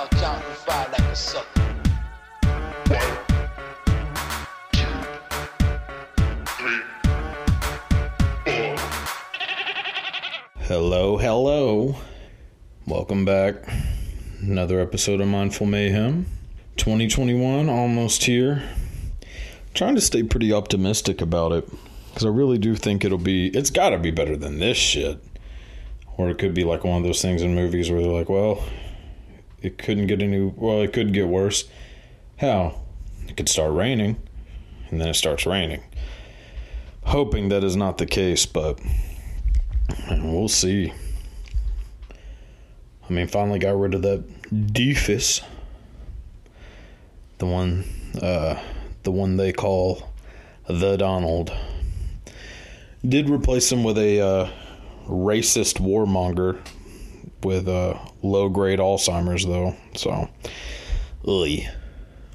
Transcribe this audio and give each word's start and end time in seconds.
You 0.00 0.06
should 0.06 0.18
start 0.18 0.42
counting 0.42 0.48
to 0.48 0.56
five 0.56 0.92
like 0.92 1.00
a 1.00 1.16
sucker. 1.16 1.60
Hello, 10.60 11.16
hello. 11.16 11.96
Welcome 12.86 13.24
back. 13.24 13.56
Another 14.40 14.80
episode 14.80 15.20
of 15.20 15.28
Mindful 15.28 15.66
Mayhem. 15.66 16.26
2021 16.76 17.68
almost 17.68 18.24
here. 18.24 18.62
Trying 19.74 19.96
to 19.96 20.00
stay 20.00 20.22
pretty 20.22 20.52
optimistic 20.52 21.20
about 21.20 21.52
it 21.52 21.68
because 22.08 22.24
I 22.24 22.28
really 22.28 22.58
do 22.58 22.74
think 22.74 23.04
it'll 23.04 23.18
be, 23.18 23.48
it's 23.48 23.70
got 23.70 23.90
to 23.90 23.98
be 23.98 24.10
better 24.10 24.36
than 24.36 24.58
this 24.60 24.76
shit. 24.76 25.22
Or 26.16 26.30
it 26.30 26.38
could 26.38 26.54
be 26.54 26.64
like 26.64 26.84
one 26.84 26.98
of 26.98 27.02
those 27.02 27.22
things 27.22 27.42
in 27.42 27.54
movies 27.54 27.90
where 27.90 28.00
they're 28.00 28.10
like, 28.10 28.28
well, 28.28 28.62
it 29.62 29.78
couldn't 29.78 30.06
get 30.06 30.22
any, 30.22 30.40
well, 30.40 30.80
it 30.82 30.92
could 30.92 31.12
get 31.12 31.28
worse. 31.28 31.64
How? 32.38 32.80
It 33.28 33.36
could 33.36 33.48
start 33.48 33.72
raining 33.72 34.16
and 34.90 35.00
then 35.00 35.08
it 35.08 35.14
starts 35.14 35.46
raining. 35.46 35.82
Hoping 37.04 37.48
that 37.48 37.64
is 37.64 37.76
not 37.76 37.98
the 37.98 38.06
case, 38.06 38.46
but 38.46 38.80
we'll 40.10 40.48
see. 40.48 40.92
I 43.08 43.12
mean, 43.12 43.26
finally 43.26 43.58
got 43.58 43.78
rid 43.78 43.94
of 43.94 44.02
that 44.02 44.24
doofus. 44.52 45.42
The 47.38 47.46
one, 47.46 47.84
uh, 48.20 48.60
the 49.02 49.10
one 49.10 49.36
they 49.36 49.52
call 49.52 50.10
the 50.68 50.96
Donald. 50.96 51.52
Did 53.06 53.30
replace 53.30 53.72
him 53.72 53.82
with 53.82 53.98
a 53.98 54.20
uh, 54.20 54.50
racist 55.06 55.80
warmonger 55.80 56.60
with 57.44 57.68
uh, 57.68 57.98
low 58.22 58.48
grade 58.48 58.78
Alzheimer's, 58.78 59.46
though. 59.46 59.76
So, 59.94 60.28
ugh. 61.26 61.60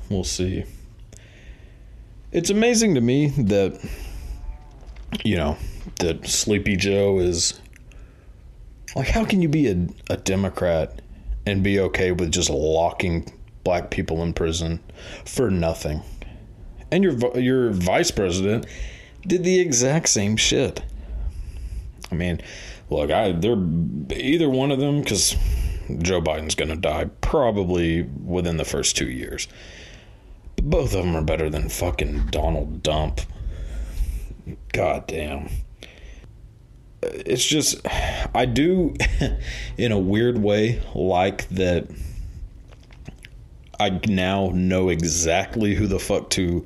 We'll 0.09 0.23
see. 0.23 0.65
It's 2.31 2.49
amazing 2.49 2.95
to 2.95 3.01
me 3.01 3.27
that, 3.29 3.83
you 5.23 5.35
know, 5.37 5.57
that 5.99 6.27
Sleepy 6.27 6.75
Joe 6.75 7.19
is 7.19 7.59
like, 8.95 9.07
how 9.07 9.25
can 9.25 9.41
you 9.41 9.49
be 9.49 9.67
a, 9.67 9.87
a 10.09 10.17
Democrat 10.17 11.01
and 11.45 11.63
be 11.63 11.79
okay 11.79 12.11
with 12.11 12.31
just 12.31 12.49
locking 12.49 13.31
black 13.63 13.89
people 13.89 14.21
in 14.21 14.33
prison 14.33 14.79
for 15.25 15.49
nothing? 15.49 16.01
And 16.91 17.03
your 17.03 17.37
your 17.39 17.71
vice 17.71 18.11
president 18.11 18.67
did 19.25 19.43
the 19.43 19.59
exact 19.59 20.09
same 20.09 20.37
shit. 20.37 20.83
I 22.11 22.15
mean, 22.15 22.41
look, 22.89 23.11
I 23.11 23.31
they're 23.31 23.57
either 24.17 24.49
one 24.49 24.71
of 24.71 24.79
them 24.79 25.01
because 25.01 25.35
Joe 25.99 26.21
Biden's 26.21 26.55
gonna 26.55 26.75
die 26.75 27.05
probably 27.21 28.03
within 28.03 28.57
the 28.57 28.65
first 28.65 28.97
two 28.97 29.09
years. 29.09 29.47
But 30.55 30.69
both 30.69 30.95
of 30.95 31.03
them 31.03 31.15
are 31.15 31.23
better 31.23 31.49
than 31.49 31.69
fucking 31.69 32.27
Donald 32.27 32.83
Dump. 32.83 33.21
God 34.71 35.07
damn 35.07 35.49
it's 37.13 37.45
just 37.45 37.77
I 38.33 38.45
do 38.45 38.95
in 39.77 39.91
a 39.91 39.99
weird 39.99 40.37
way 40.37 40.81
like 40.93 41.47
that 41.49 41.87
I 43.79 43.99
now 44.07 44.51
know 44.53 44.89
exactly 44.89 45.75
who 45.75 45.87
the 45.87 45.99
fuck 45.99 46.29
to 46.31 46.65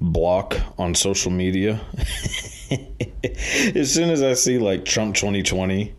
block 0.00 0.56
on 0.78 0.94
social 0.94 1.30
media. 1.30 1.80
as 3.74 3.92
soon 3.92 4.10
as 4.10 4.22
I 4.22 4.34
see 4.34 4.58
like 4.58 4.84
Trump 4.84 5.14
2020 5.14 5.94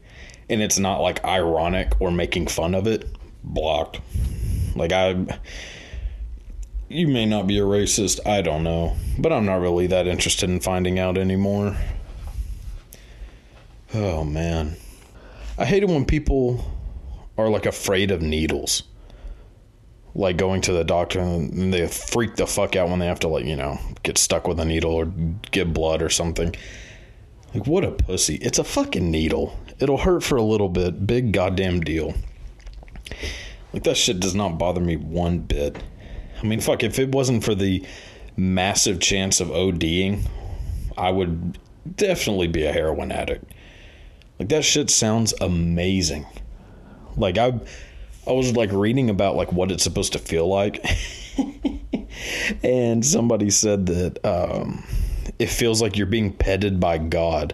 and 0.49 0.61
it's 0.61 0.79
not 0.79 1.01
like 1.01 1.23
ironic 1.23 1.99
or 1.99 2.11
making 2.11 2.47
fun 2.47 2.73
of 2.73 2.87
it, 2.87 3.09
blocked. 3.43 3.99
Like 4.75 4.91
I 4.91 5.39
you 6.89 7.07
may 7.07 7.25
not 7.25 7.47
be 7.47 7.57
a 7.57 7.63
racist, 7.63 8.25
I 8.25 8.41
don't 8.41 8.63
know, 8.63 8.95
but 9.17 9.33
I'm 9.33 9.45
not 9.45 9.59
really 9.59 9.87
that 9.87 10.07
interested 10.07 10.49
in 10.49 10.61
finding 10.61 10.99
out 10.99 11.17
anymore. 11.17 11.75
Oh 13.93 14.23
man. 14.23 14.75
I 15.57 15.65
hate 15.65 15.83
it 15.83 15.89
when 15.89 16.05
people 16.05 16.63
are 17.37 17.49
like 17.49 17.65
afraid 17.65 18.11
of 18.11 18.21
needles. 18.21 18.83
Like 20.17 20.35
going 20.35 20.61
to 20.61 20.73
the 20.73 20.83
doctor 20.83 21.19
and 21.19 21.71
they 21.73 21.87
freak 21.87 22.35
the 22.35 22.47
fuck 22.47 22.75
out 22.75 22.89
when 22.89 22.99
they 22.99 23.05
have 23.05 23.19
to 23.19 23.27
like, 23.27 23.45
you 23.45 23.55
know, 23.55 23.79
get 24.03 24.17
stuck 24.17 24.47
with 24.47 24.59
a 24.59 24.65
needle 24.65 24.93
or 24.93 25.05
get 25.51 25.73
blood 25.73 26.01
or 26.01 26.09
something. 26.09 26.55
Like 27.53 27.67
what 27.67 27.85
a 27.85 27.91
pussy. 27.91 28.35
It's 28.35 28.59
a 28.59 28.63
fucking 28.63 29.09
needle. 29.09 29.57
It'll 29.79 29.97
hurt 29.97 30.23
for 30.23 30.35
a 30.35 30.41
little 30.41 30.69
bit. 30.69 31.05
Big 31.05 31.31
goddamn 31.31 31.81
deal. 31.81 32.15
Like 33.73 33.83
that 33.83 33.95
shit 33.95 34.19
does 34.19 34.33
not 34.33 34.57
bother 34.57 34.81
me 34.81 34.97
one 34.97 35.39
bit. 35.39 35.81
I 36.41 36.45
mean, 36.45 36.61
fuck, 36.61 36.83
if 36.83 36.99
it 36.99 37.13
wasn't 37.13 37.43
for 37.43 37.55
the 37.55 37.85
massive 38.35 38.99
chance 38.99 39.39
of 39.39 39.49
ODing, 39.49 40.27
I 40.97 41.11
would 41.11 41.59
definitely 41.95 42.47
be 42.47 42.65
a 42.65 42.73
heroin 42.73 43.11
addict. 43.11 43.51
Like 44.39 44.49
that 44.49 44.65
shit 44.65 44.89
sounds 44.89 45.33
amazing. 45.39 46.25
Like 47.15 47.37
I 47.37 47.59
I 48.27 48.31
was 48.31 48.55
like 48.55 48.71
reading 48.71 49.09
about 49.09 49.35
like 49.35 49.51
what 49.51 49.71
it's 49.71 49.83
supposed 49.83 50.13
to 50.13 50.19
feel 50.19 50.47
like. 50.47 50.85
and 52.63 53.05
somebody 53.05 53.49
said 53.49 53.85
that 53.87 54.25
um 54.25 54.83
it 55.39 55.49
feels 55.49 55.81
like 55.81 55.97
you're 55.97 56.07
being 56.07 56.33
petted 56.33 56.79
by 56.79 56.97
God. 56.97 57.53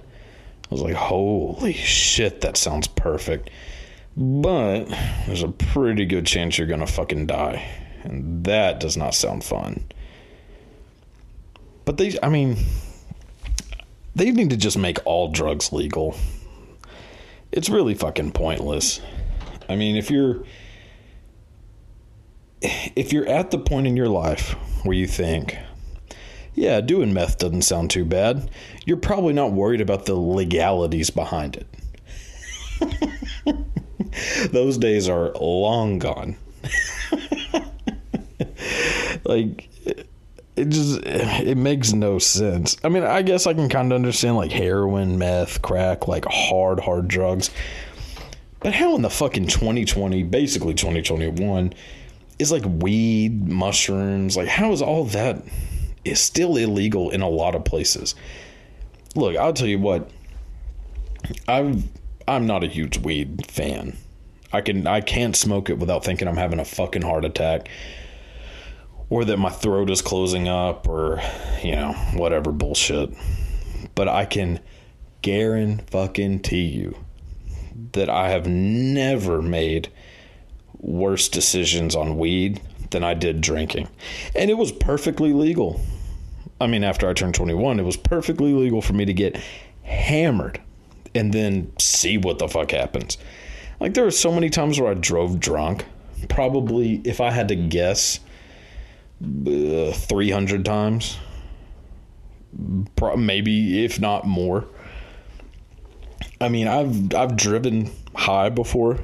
I 0.65 0.67
was 0.73 0.81
like, 0.81 0.95
"Holy 0.95 1.73
shit, 1.73 2.41
that 2.41 2.57
sounds 2.57 2.87
perfect." 2.87 3.49
But 4.15 4.85
there's 5.25 5.43
a 5.43 5.49
pretty 5.49 6.05
good 6.05 6.25
chance 6.25 6.57
you're 6.57 6.67
to 6.67 6.87
fucking 6.87 7.27
die. 7.27 7.67
And 8.03 8.43
that 8.43 8.79
does 8.79 8.95
not 8.95 9.15
sound 9.15 9.43
fun. 9.43 9.85
But 11.85 11.97
they 11.97 12.17
I 12.21 12.29
mean 12.29 12.57
they 14.15 14.31
need 14.31 14.51
to 14.51 14.57
just 14.57 14.77
make 14.77 14.99
all 15.05 15.29
drugs 15.29 15.73
legal 15.73 16.15
it's 17.53 17.69
really 17.69 17.93
fucking 17.93 18.31
pointless. 18.31 18.99
I 19.69 19.75
mean, 19.75 19.95
if 19.95 20.09
you're 20.09 20.43
if 22.63 23.11
you're 23.11 23.27
at 23.27 23.51
the 23.51 23.57
point 23.57 23.87
in 23.87 23.97
your 23.97 24.07
life 24.07 24.51
where 24.83 24.95
you 24.95 25.07
think, 25.07 25.57
yeah, 26.53 26.81
doing 26.81 27.13
meth 27.13 27.37
doesn't 27.37 27.63
sound 27.63 27.89
too 27.89 28.05
bad, 28.05 28.49
you're 28.85 28.97
probably 28.97 29.33
not 29.33 29.51
worried 29.51 29.81
about 29.81 30.05
the 30.05 30.15
legalities 30.15 31.09
behind 31.09 31.57
it. 31.57 31.67
Those 34.51 34.77
days 34.77 35.09
are 35.09 35.31
long 35.33 35.99
gone. 35.99 36.37
like 39.25 39.69
it 40.55 40.69
just 40.69 41.01
it 41.03 41.57
makes 41.57 41.93
no 41.93 42.19
sense. 42.19 42.77
I 42.83 42.89
mean, 42.89 43.03
I 43.03 43.23
guess 43.23 43.47
I 43.47 43.53
can 43.53 43.69
kind 43.69 43.91
of 43.91 43.95
understand 43.95 44.35
like 44.35 44.51
heroin, 44.51 45.17
meth, 45.17 45.61
crack, 45.61 46.07
like 46.07 46.25
hard 46.25 46.79
hard 46.79 47.07
drugs. 47.07 47.49
But 48.59 48.73
how 48.73 48.95
in 48.95 49.01
the 49.01 49.09
fucking 49.09 49.47
2020, 49.47 50.23
basically 50.23 50.73
2021, 50.73 51.73
is 52.39 52.51
like 52.51 52.63
weed, 52.65 53.47
mushrooms, 53.47 54.35
like 54.35 54.47
how 54.47 54.71
is 54.71 54.81
all 54.81 55.05
that 55.05 55.43
is 56.05 56.19
still 56.19 56.57
illegal 56.57 57.09
in 57.09 57.21
a 57.21 57.29
lot 57.29 57.55
of 57.55 57.63
places? 57.63 58.15
Look, 59.15 59.37
I'll 59.37 59.53
tell 59.53 59.67
you 59.67 59.79
what. 59.79 60.09
I'm 61.47 61.89
I'm 62.27 62.45
not 62.45 62.63
a 62.63 62.67
huge 62.67 62.97
weed 62.97 63.45
fan. 63.47 63.95
I 64.51 64.61
can 64.61 64.87
I 64.87 65.01
can't 65.01 65.35
smoke 65.35 65.69
it 65.69 65.77
without 65.79 66.03
thinking 66.03 66.27
I'm 66.27 66.37
having 66.37 66.59
a 66.59 66.65
fucking 66.65 67.01
heart 67.01 67.25
attack 67.25 67.69
or 69.13 69.23
that 69.25 69.37
my 69.37 69.49
throat 69.49 69.91
is 69.91 70.01
closing 70.01 70.47
up 70.47 70.87
or 70.87 71.21
you 71.61 71.75
know 71.75 71.93
whatever 72.15 72.51
bullshit 72.51 73.11
but 73.93 74.07
i 74.07 74.25
can 74.25 74.59
guarantee 75.21 76.65
you 76.65 76.97
that 77.91 78.09
i 78.09 78.29
have 78.29 78.47
never 78.47 79.39
made 79.39 79.87
worse 80.83 81.29
decisions 81.29 81.95
on 81.95 82.17
weed 82.17 82.61
than 82.91 83.03
i 83.03 83.13
did 83.13 83.41
drinking. 83.41 83.87
And 84.35 84.51
it 84.51 84.55
was 84.55 84.71
perfectly 84.71 85.33
legal. 85.33 85.81
I 86.61 86.67
mean 86.67 86.83
after 86.83 87.09
i 87.09 87.13
turned 87.13 87.35
21 87.35 87.79
it 87.79 87.83
was 87.83 87.97
perfectly 87.97 88.53
legal 88.53 88.81
for 88.81 88.93
me 88.93 89.05
to 89.05 89.13
get 89.13 89.39
hammered 89.83 90.61
and 91.15 91.33
then 91.33 91.71
see 91.79 92.17
what 92.17 92.39
the 92.39 92.47
fuck 92.47 92.71
happens. 92.71 93.17
Like 93.79 93.93
there 93.93 94.03
were 94.03 94.11
so 94.11 94.31
many 94.31 94.49
times 94.49 94.79
where 94.79 94.91
i 94.91 94.93
drove 94.93 95.39
drunk. 95.39 95.85
Probably, 96.29 97.01
if 97.03 97.19
I 97.19 97.31
had 97.31 97.49
to 97.49 97.55
guess, 97.55 98.21
uh, 99.21 99.91
300 99.91 100.63
times. 100.63 101.17
Pro- 102.95 103.17
maybe, 103.17 103.83
if 103.83 103.99
not 103.99 104.25
more. 104.25 104.65
I 106.39 106.49
mean, 106.49 106.67
I've 106.67 107.13
I've 107.13 107.35
driven 107.35 107.89
high 108.15 108.49
before, 108.49 108.99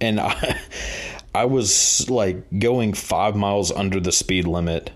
and 0.00 0.20
I 0.20 0.60
I 1.34 1.44
was 1.44 2.08
like 2.08 2.44
going 2.58 2.94
five 2.94 3.36
miles 3.36 3.70
under 3.70 4.00
the 4.00 4.12
speed 4.12 4.46
limit 4.46 4.90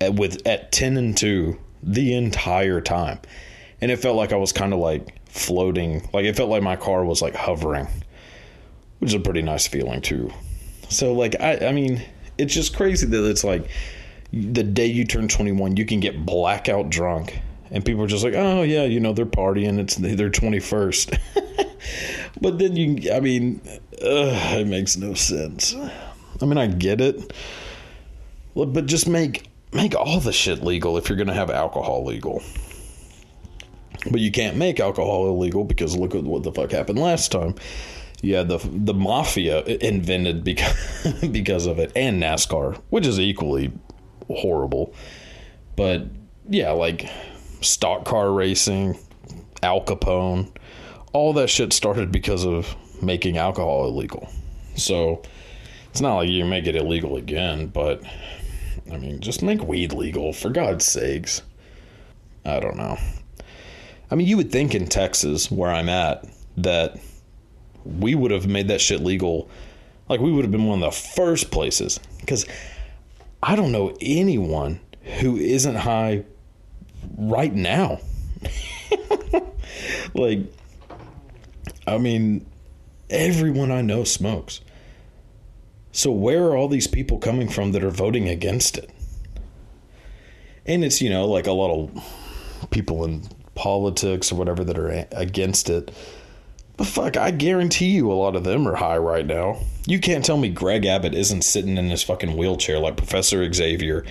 at, 0.00 0.14
with 0.14 0.46
at 0.46 0.72
ten 0.72 0.96
and 0.96 1.16
two 1.16 1.58
the 1.82 2.14
entire 2.14 2.80
time, 2.80 3.20
and 3.80 3.90
it 3.90 3.98
felt 3.98 4.16
like 4.16 4.32
I 4.32 4.36
was 4.36 4.52
kind 4.52 4.72
of 4.72 4.78
like 4.78 5.14
floating. 5.28 6.08
Like 6.12 6.24
it 6.24 6.36
felt 6.36 6.50
like 6.50 6.62
my 6.62 6.76
car 6.76 7.04
was 7.04 7.22
like 7.22 7.34
hovering, 7.34 7.86
which 8.98 9.10
is 9.10 9.14
a 9.14 9.20
pretty 9.20 9.42
nice 9.42 9.66
feeling 9.66 10.00
too. 10.00 10.32
So 10.88 11.12
like 11.12 11.40
I 11.40 11.68
I 11.68 11.72
mean, 11.72 12.02
it's 12.38 12.54
just 12.54 12.76
crazy 12.76 13.06
that 13.06 13.28
it's 13.28 13.44
like 13.44 13.68
the 14.32 14.62
day 14.62 14.86
you 14.86 15.04
turn 15.04 15.28
21, 15.28 15.76
you 15.76 15.86
can 15.86 16.00
get 16.00 16.26
blackout 16.26 16.90
drunk. 16.90 17.40
And 17.70 17.84
people 17.84 18.02
are 18.02 18.08
just 18.08 18.24
like, 18.24 18.34
oh, 18.34 18.62
yeah, 18.62 18.84
you 18.84 19.00
know, 19.00 19.12
they're 19.12 19.26
partying. 19.26 19.78
It's 19.78 19.96
their 19.96 20.30
21st. 20.30 21.18
but 22.40 22.58
then 22.58 22.76
you, 22.76 23.12
I 23.12 23.20
mean, 23.20 23.60
ugh, 23.94 24.60
it 24.60 24.66
makes 24.66 24.96
no 24.96 25.14
sense. 25.14 25.74
I 26.40 26.44
mean, 26.44 26.58
I 26.58 26.66
get 26.68 27.00
it. 27.00 27.32
But 28.54 28.86
just 28.86 29.06
make 29.08 29.48
make 29.72 29.94
all 29.94 30.20
the 30.20 30.32
shit 30.32 30.64
legal 30.64 30.96
if 30.96 31.08
you're 31.08 31.18
to 31.28 31.34
have 31.34 31.50
alcohol 31.50 32.04
legal. 32.04 32.42
But 34.10 34.20
you 34.20 34.30
can't 34.30 34.56
make 34.56 34.80
alcohol 34.80 35.28
illegal 35.28 35.64
because 35.64 35.96
look 35.96 36.14
at 36.14 36.24
what 36.24 36.42
the 36.42 36.52
fuck 36.52 36.70
happened 36.70 36.98
last 36.98 37.32
time. 37.32 37.54
Yeah, 38.22 38.44
the 38.44 38.58
the 38.58 38.94
mafia 38.94 39.62
invented 39.64 40.42
because 40.42 41.14
because 41.30 41.66
of 41.66 41.78
it, 41.78 41.92
and 41.94 42.22
NASCAR, 42.22 42.80
which 42.88 43.06
is 43.06 43.20
equally 43.20 43.72
horrible. 44.28 44.94
But 45.76 46.06
yeah, 46.48 46.70
like 46.70 47.10
stock 47.66 48.04
car 48.04 48.32
racing, 48.32 48.98
Al 49.62 49.82
Capone, 49.82 50.50
all 51.12 51.32
that 51.34 51.48
shit 51.48 51.72
started 51.72 52.12
because 52.12 52.44
of 52.44 52.74
making 53.02 53.38
alcohol 53.38 53.88
illegal. 53.88 54.28
So 54.76 55.22
it's 55.90 56.00
not 56.00 56.16
like 56.16 56.28
you 56.28 56.44
make 56.44 56.66
it 56.66 56.76
illegal 56.76 57.16
again, 57.16 57.68
but 57.68 58.02
I 58.92 58.98
mean, 58.98 59.20
just 59.20 59.42
make 59.42 59.62
weed 59.62 59.92
legal 59.92 60.32
for 60.32 60.50
God's 60.50 60.84
sakes. 60.84 61.42
I 62.44 62.60
don't 62.60 62.76
know. 62.76 62.98
I 64.10 64.14
mean, 64.14 64.26
you 64.28 64.36
would 64.36 64.52
think 64.52 64.74
in 64.74 64.86
Texas, 64.86 65.50
where 65.50 65.70
I'm 65.70 65.88
at, 65.88 66.24
that 66.58 66.98
we 67.84 68.14
would 68.14 68.30
have 68.30 68.46
made 68.46 68.68
that 68.68 68.80
shit 68.80 69.00
legal. 69.00 69.50
Like, 70.08 70.20
we 70.20 70.30
would 70.30 70.44
have 70.44 70.52
been 70.52 70.66
one 70.66 70.82
of 70.82 70.94
the 70.94 71.00
first 71.00 71.50
places. 71.50 71.98
Because 72.20 72.46
I 73.42 73.56
don't 73.56 73.72
know 73.72 73.96
anyone 74.00 74.80
who 75.20 75.36
isn't 75.36 75.74
high 75.74 76.24
right 77.16 77.52
now. 77.52 78.00
like, 80.14 80.40
I 81.86 81.98
mean, 81.98 82.46
everyone 83.10 83.70
I 83.70 83.82
know 83.82 84.04
smokes. 84.04 84.60
So, 85.92 86.10
where 86.10 86.44
are 86.44 86.56
all 86.56 86.68
these 86.68 86.86
people 86.86 87.18
coming 87.18 87.48
from 87.48 87.72
that 87.72 87.82
are 87.82 87.90
voting 87.90 88.28
against 88.28 88.76
it? 88.76 88.90
And 90.66 90.84
it's, 90.84 91.00
you 91.00 91.08
know, 91.08 91.26
like 91.26 91.46
a 91.46 91.52
lot 91.52 91.70
of 91.70 92.70
people 92.70 93.04
in 93.04 93.22
politics 93.54 94.30
or 94.30 94.34
whatever 94.34 94.64
that 94.64 94.78
are 94.78 95.06
against 95.12 95.70
it. 95.70 95.90
But 96.76 96.86
fuck, 96.86 97.16
I 97.16 97.30
guarantee 97.30 97.90
you 97.90 98.10
a 98.10 98.14
lot 98.14 98.36
of 98.36 98.44
them 98.44 98.68
are 98.68 98.74
high 98.74 98.98
right 98.98 99.26
now. 99.26 99.60
You 99.86 99.98
can't 99.98 100.24
tell 100.24 100.36
me 100.36 100.50
Greg 100.50 100.84
Abbott 100.84 101.14
isn't 101.14 101.42
sitting 101.42 101.78
in 101.78 101.88
his 101.88 102.02
fucking 102.02 102.36
wheelchair 102.36 102.78
like 102.78 102.96
Professor 102.96 103.50
Xavier, 103.50 104.04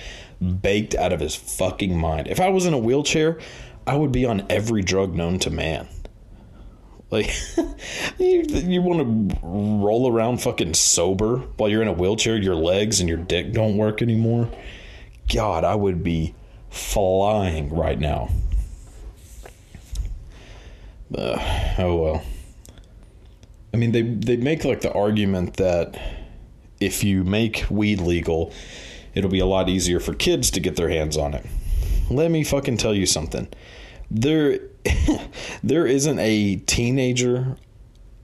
baked 0.60 0.94
out 0.94 1.12
of 1.12 1.20
his 1.20 1.36
fucking 1.36 1.96
mind. 1.96 2.26
If 2.26 2.40
I 2.40 2.48
was 2.48 2.66
in 2.66 2.74
a 2.74 2.78
wheelchair, 2.78 3.38
I 3.86 3.96
would 3.96 4.10
be 4.10 4.26
on 4.26 4.46
every 4.50 4.82
drug 4.82 5.14
known 5.14 5.38
to 5.40 5.50
man. 5.50 5.86
Like, 7.10 7.32
you, 8.18 8.42
you 8.48 8.82
want 8.82 9.30
to 9.30 9.38
roll 9.42 10.10
around 10.10 10.42
fucking 10.42 10.74
sober 10.74 11.36
while 11.56 11.70
you're 11.70 11.82
in 11.82 11.88
a 11.88 11.92
wheelchair, 11.92 12.36
your 12.36 12.56
legs 12.56 12.98
and 12.98 13.08
your 13.08 13.18
dick 13.18 13.52
don't 13.52 13.76
work 13.76 14.02
anymore? 14.02 14.50
God, 15.32 15.62
I 15.62 15.76
would 15.76 16.02
be 16.02 16.34
flying 16.68 17.72
right 17.72 17.98
now. 17.98 18.28
Uh, 21.16 21.38
oh 21.78 21.96
well. 21.96 22.22
I 23.72 23.76
mean, 23.76 23.92
they 23.92 24.02
they 24.02 24.36
make 24.36 24.64
like 24.64 24.80
the 24.80 24.92
argument 24.92 25.54
that 25.54 25.98
if 26.80 27.02
you 27.04 27.24
make 27.24 27.66
weed 27.70 28.00
legal, 28.00 28.52
it'll 29.14 29.30
be 29.30 29.40
a 29.40 29.46
lot 29.46 29.68
easier 29.68 30.00
for 30.00 30.14
kids 30.14 30.50
to 30.52 30.60
get 30.60 30.76
their 30.76 30.88
hands 30.88 31.16
on 31.16 31.34
it. 31.34 31.44
Let 32.10 32.30
me 32.30 32.44
fucking 32.44 32.76
tell 32.76 32.94
you 32.94 33.06
something. 33.06 33.48
There 34.10 34.60
there 35.62 35.86
isn't 35.86 36.18
a 36.18 36.56
teenager 36.56 37.56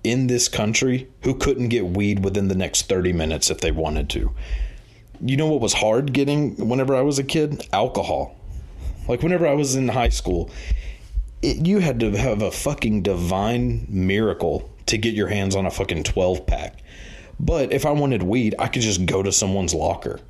in 0.04 0.26
this 0.26 0.48
country 0.48 1.08
who 1.22 1.34
couldn't 1.34 1.68
get 1.68 1.86
weed 1.86 2.24
within 2.24 2.48
the 2.48 2.54
next 2.54 2.88
30 2.88 3.12
minutes 3.12 3.50
if 3.50 3.60
they 3.60 3.70
wanted 3.70 4.10
to. 4.10 4.34
You 5.20 5.36
know 5.36 5.46
what 5.46 5.60
was 5.60 5.74
hard 5.74 6.12
getting 6.12 6.56
whenever 6.68 6.96
I 6.96 7.02
was 7.02 7.18
a 7.18 7.24
kid? 7.24 7.68
Alcohol. 7.72 8.36
Like 9.08 9.22
whenever 9.22 9.46
I 9.46 9.54
was 9.54 9.76
in 9.76 9.88
high 9.88 10.08
school, 10.08 10.50
it, 11.40 11.66
you 11.66 11.78
had 11.78 12.00
to 12.00 12.10
have 12.12 12.42
a 12.42 12.50
fucking 12.50 13.02
divine 13.02 13.86
miracle 13.88 14.71
to 14.92 14.98
get 14.98 15.14
your 15.14 15.28
hands 15.28 15.56
on 15.56 15.66
a 15.66 15.70
fucking 15.70 16.04
12 16.04 16.46
pack. 16.46 16.82
But 17.40 17.72
if 17.72 17.84
I 17.84 17.90
wanted 17.90 18.22
weed, 18.22 18.54
I 18.58 18.68
could 18.68 18.82
just 18.82 19.04
go 19.04 19.22
to 19.22 19.32
someone's 19.32 19.74
locker. 19.74 20.20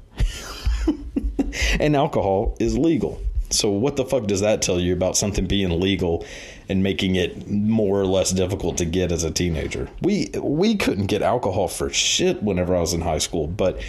and 1.80 1.94
alcohol 1.94 2.56
is 2.58 2.78
legal. 2.78 3.20
So 3.50 3.68
what 3.68 3.96
the 3.96 4.04
fuck 4.04 4.26
does 4.26 4.40
that 4.40 4.62
tell 4.62 4.80
you 4.80 4.94
about 4.94 5.16
something 5.16 5.46
being 5.46 5.78
legal 5.78 6.24
and 6.68 6.82
making 6.82 7.16
it 7.16 7.50
more 7.50 8.00
or 8.00 8.06
less 8.06 8.30
difficult 8.30 8.78
to 8.78 8.86
get 8.86 9.12
as 9.12 9.24
a 9.24 9.30
teenager? 9.30 9.90
We 10.00 10.30
we 10.40 10.76
couldn't 10.76 11.06
get 11.06 11.20
alcohol 11.20 11.68
for 11.68 11.90
shit 11.90 12.42
whenever 12.42 12.74
I 12.74 12.80
was 12.80 12.94
in 12.94 13.02
high 13.02 13.18
school, 13.18 13.46
but 13.46 13.82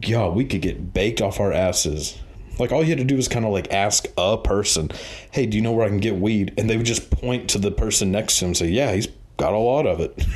God, 0.00 0.34
we 0.34 0.44
could 0.44 0.60
get 0.60 0.92
baked 0.92 1.22
off 1.22 1.40
our 1.40 1.52
asses. 1.52 2.18
Like 2.58 2.72
all 2.72 2.82
you 2.82 2.90
had 2.90 2.98
to 2.98 3.04
do 3.04 3.16
was 3.16 3.28
kind 3.28 3.46
of 3.46 3.52
like 3.52 3.72
ask 3.72 4.08
a 4.18 4.36
person, 4.36 4.90
"Hey, 5.30 5.46
do 5.46 5.56
you 5.56 5.62
know 5.62 5.72
where 5.72 5.86
I 5.86 5.88
can 5.88 5.98
get 6.00 6.16
weed?" 6.16 6.52
And 6.58 6.68
they 6.68 6.76
would 6.76 6.84
just 6.84 7.10
point 7.10 7.48
to 7.50 7.58
the 7.58 7.70
person 7.70 8.10
next 8.12 8.38
to 8.38 8.44
him 8.44 8.48
and 8.50 8.56
say, 8.58 8.68
"Yeah, 8.68 8.92
he's 8.92 9.08
got 9.38 9.54
a 9.54 9.58
lot 9.58 9.86
of 9.86 10.00
it." 10.00 10.26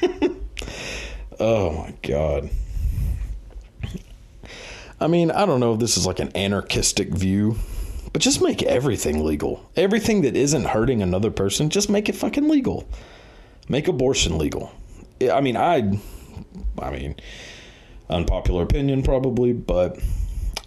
oh 1.40 1.72
my 1.72 1.94
god. 2.02 2.48
I 5.00 5.06
mean, 5.06 5.30
I 5.30 5.44
don't 5.44 5.60
know 5.60 5.74
if 5.74 5.80
this 5.80 5.98
is 5.98 6.06
like 6.06 6.20
an 6.20 6.34
anarchistic 6.34 7.10
view, 7.10 7.56
but 8.12 8.22
just 8.22 8.40
make 8.40 8.62
everything 8.62 9.22
legal. 9.22 9.70
Everything 9.76 10.22
that 10.22 10.36
isn't 10.36 10.64
hurting 10.64 11.02
another 11.02 11.30
person, 11.30 11.68
just 11.68 11.90
make 11.90 12.08
it 12.08 12.14
fucking 12.14 12.48
legal. 12.48 12.88
Make 13.68 13.88
abortion 13.88 14.38
legal. 14.38 14.72
I 15.20 15.40
mean, 15.40 15.56
I 15.56 15.98
I 16.78 16.90
mean, 16.90 17.16
unpopular 18.08 18.62
opinion 18.62 19.02
probably, 19.02 19.52
but 19.52 19.98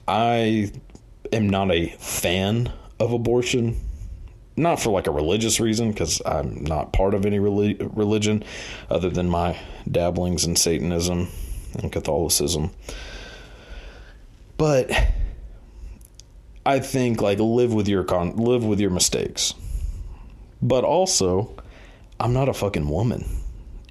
I 0.07 0.71
am 1.31 1.49
not 1.49 1.71
a 1.71 1.87
fan 1.99 2.71
of 2.99 3.11
abortion. 3.13 3.77
Not 4.57 4.79
for 4.81 4.89
like 4.89 5.05
a 5.05 5.11
religious 5.11 5.59
reason, 5.59 5.91
because 5.91 6.21
I'm 6.25 6.63
not 6.63 6.91
part 6.91 7.13
of 7.13 7.25
any 7.25 7.37
relig- 7.37 7.91
religion 7.95 8.43
other 8.89 9.09
than 9.09 9.29
my 9.29 9.57
dabblings 9.89 10.45
in 10.45 10.55
Satanism 10.55 11.27
and 11.77 11.91
Catholicism. 11.91 12.71
But 14.57 14.91
I 16.65 16.79
think 16.79 17.21
like 17.21 17.39
live 17.39 17.71
with 17.71 17.87
your 17.87 18.03
con- 18.03 18.35
live 18.35 18.65
with 18.65 18.79
your 18.79 18.89
mistakes. 18.89 19.53
But 20.61 20.83
also, 20.83 21.55
I'm 22.19 22.33
not 22.33 22.49
a 22.49 22.53
fucking 22.53 22.89
woman. 22.89 23.25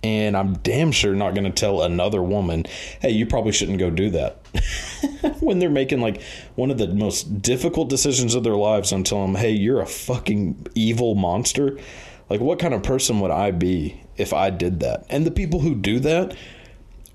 And 0.02 0.37
I'm 0.37 0.54
damn 0.58 0.92
sure 0.92 1.14
not 1.14 1.35
going 1.35 1.44
to 1.44 1.50
tell 1.50 1.82
another 1.82 2.23
woman, 2.23 2.66
"Hey, 3.00 3.11
you 3.11 3.26
probably 3.26 3.52
shouldn't 3.52 3.78
go 3.78 3.90
do 3.90 4.11
that." 4.11 4.38
when 5.40 5.58
they're 5.58 5.70
making 5.70 6.00
like 6.00 6.22
one 6.54 6.70
of 6.70 6.78
the 6.78 6.88
most 6.88 7.42
difficult 7.42 7.88
decisions 7.88 8.34
of 8.34 8.44
their 8.44 8.56
lives, 8.56 8.92
I'm 8.92 9.04
telling 9.04 9.32
them, 9.32 9.40
"Hey, 9.40 9.52
you're 9.52 9.80
a 9.80 9.86
fucking 9.86 10.66
evil 10.75 11.14
monster." 11.14 11.78
Like 12.28 12.40
what 12.40 12.58
kind 12.58 12.75
of 12.75 12.82
person 12.82 13.20
would 13.20 13.30
I 13.30 13.52
be 13.52 14.02
if 14.16 14.32
I 14.32 14.50
did 14.50 14.80
that? 14.80 15.06
And 15.08 15.25
the 15.25 15.30
people 15.30 15.60
who 15.60 15.75
do 15.75 16.00
that 16.00 16.36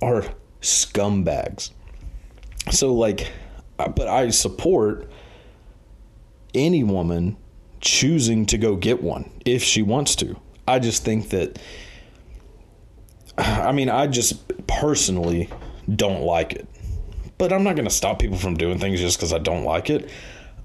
are 0.01 0.23
scumbags. 0.61 1.71
So 2.69 2.93
like 2.93 3.31
uh, 3.81 3.87
but 3.87 4.07
I 4.07 4.29
support 4.29 5.09
any 6.53 6.83
woman 6.83 7.37
choosing 7.79 8.45
to 8.47 8.57
go 8.57 8.75
get 8.75 9.01
one 9.01 9.31
if 9.43 9.63
she 9.63 9.81
wants 9.81 10.15
to. 10.17 10.39
I 10.67 10.77
just 10.77 11.03
think 11.03 11.29
that, 11.29 11.59
I 13.37 13.71
mean, 13.71 13.89
I 13.89 14.05
just 14.05 14.67
personally 14.67 15.49
don't 15.93 16.21
like 16.21 16.53
it. 16.53 16.67
But 17.41 17.51
I'm 17.51 17.63
not 17.63 17.75
going 17.75 17.87
to 17.87 17.91
stop 17.91 18.19
people 18.19 18.37
from 18.37 18.55
doing 18.55 18.77
things 18.77 18.99
just 18.99 19.17
because 19.17 19.33
I 19.33 19.39
don't 19.39 19.63
like 19.63 19.89
it. 19.89 20.11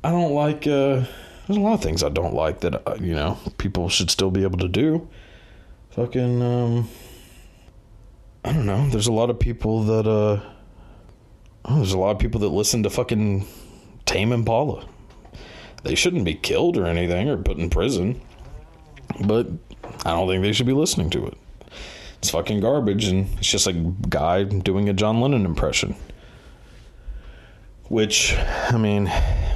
I 0.05 0.11
don't 0.11 0.35
like, 0.35 0.67
uh, 0.67 1.07
there's 1.47 1.57
a 1.57 1.61
lot 1.61 1.73
of 1.73 1.83
things 1.83 2.03
I 2.03 2.11
don't 2.11 2.35
like 2.35 2.61
that, 2.61 2.87
uh, 2.87 2.97
you 3.01 3.15
know, 3.15 3.39
people 3.57 3.89
should 3.89 4.11
still 4.11 4.31
be 4.31 4.43
able 4.43 4.59
to 4.59 4.69
do. 4.69 5.09
Fucking, 5.93 6.43
um, 6.43 6.91
I 8.45 8.53
don't 8.53 8.67
know. 8.67 8.91
There's 8.91 9.07
a 9.07 9.13
lot 9.13 9.31
of 9.31 9.39
people 9.39 9.85
that 9.85 10.07
uh 10.07 10.39
oh, 11.65 11.77
there's 11.77 11.95
a 11.95 11.99
lot 11.99 12.11
of 12.11 12.19
people 12.19 12.41
that 12.41 12.51
listen 12.51 12.83
to 12.83 12.91
fucking 12.91 13.47
Tame 14.05 14.33
Impala. 14.33 14.87
They 15.83 15.95
shouldn't 15.95 16.27
be 16.27 16.35
killed 16.35 16.77
or 16.77 16.85
anything 16.85 17.31
or 17.31 17.39
put 17.39 17.57
in 17.57 17.71
prison. 17.71 18.21
But 19.25 19.49
I 20.05 20.11
don't 20.11 20.29
think 20.29 20.43
they 20.43 20.53
should 20.53 20.67
be 20.67 20.75
listening 20.75 21.09
to 21.09 21.25
it. 21.25 21.39
It's 22.19 22.29
fucking 22.29 22.61
garbage 22.61 23.07
and 23.07 23.31
it's 23.39 23.51
just 23.51 23.67
a 23.67 23.73
guy 23.73 24.43
doing 24.43 24.91
a 24.91 24.93
John 24.93 25.23
Lennon 25.23 25.47
impression. 25.47 25.97
Which, 27.89 28.37
I 28.37 28.77
mean, 28.77 29.13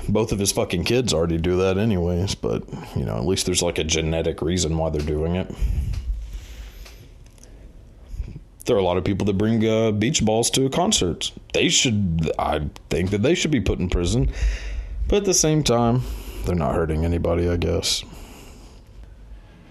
both 0.09 0.33
of 0.33 0.39
his 0.39 0.53
fucking 0.53 0.85
kids 0.85 1.13
already 1.13 1.39
do 1.39 1.57
that 1.59 1.79
anyways, 1.79 2.35
but, 2.37 2.63
you 2.95 3.05
know, 3.05 3.17
at 3.17 3.27
least 3.27 3.47
there's 3.47 3.63
like 3.63 3.79
a 3.79 3.85
genetic 3.85 4.41
reason 4.41 4.77
why 4.77 4.91
they're 4.91 5.01
doing 5.01 5.37
it. 5.37 5.53
There 8.67 8.77
are 8.77 8.79
a 8.79 8.85
lot 8.85 8.99
of 8.99 9.05
people 9.05 9.27
that 9.27 9.39
bring 9.39 9.67
uh, 9.67 9.91
beach 9.91 10.25
balls 10.25 10.49
to 10.51 10.69
concerts. 10.71 11.33
They 11.55 11.69
should, 11.69 12.31
I 12.39 12.69
think 12.89 13.11
that 13.11 13.23
they 13.23 13.35
should 13.35 13.51
be 13.51 13.61
put 13.61 13.81
in 13.81 13.89
prison. 13.89 14.31
But 15.09 15.17
at 15.17 15.25
the 15.25 15.35
same 15.35 15.65
time, 15.65 16.03
they're 16.45 16.55
not 16.55 16.75
hurting 16.75 17.05
anybody, 17.05 17.49
I 17.49 17.57
guess. 17.57 18.05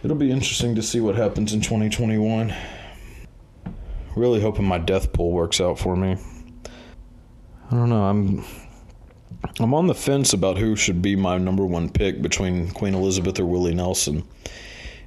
It'll 0.04 0.18
be 0.18 0.32
interesting 0.32 0.76
to 0.76 0.82
see 0.82 1.00
what 1.00 1.16
happens 1.16 1.54
in 1.54 1.62
2021. 1.62 2.54
Really 4.16 4.42
hoping 4.42 4.66
my 4.66 4.78
death 4.78 5.14
pool 5.14 5.32
works 5.32 5.62
out 5.62 5.80
for 5.80 5.96
me. 5.96 6.18
I 7.72 7.76
don't 7.76 7.90
know. 7.90 8.04
I'm 8.04 8.44
I'm 9.60 9.74
on 9.76 9.86
the 9.86 9.94
fence 9.94 10.34
about 10.34 10.58
who 10.58 10.76
should 10.76 11.04
be 11.04 11.16
my 11.16 11.38
number 11.38 11.66
one 11.66 11.90
pick 11.90 12.20
between 12.20 12.72
Queen 12.72 12.96
Elizabeth 12.96 13.40
or 13.40 13.46
Willie 13.46 13.76
Nelson. 13.76 14.24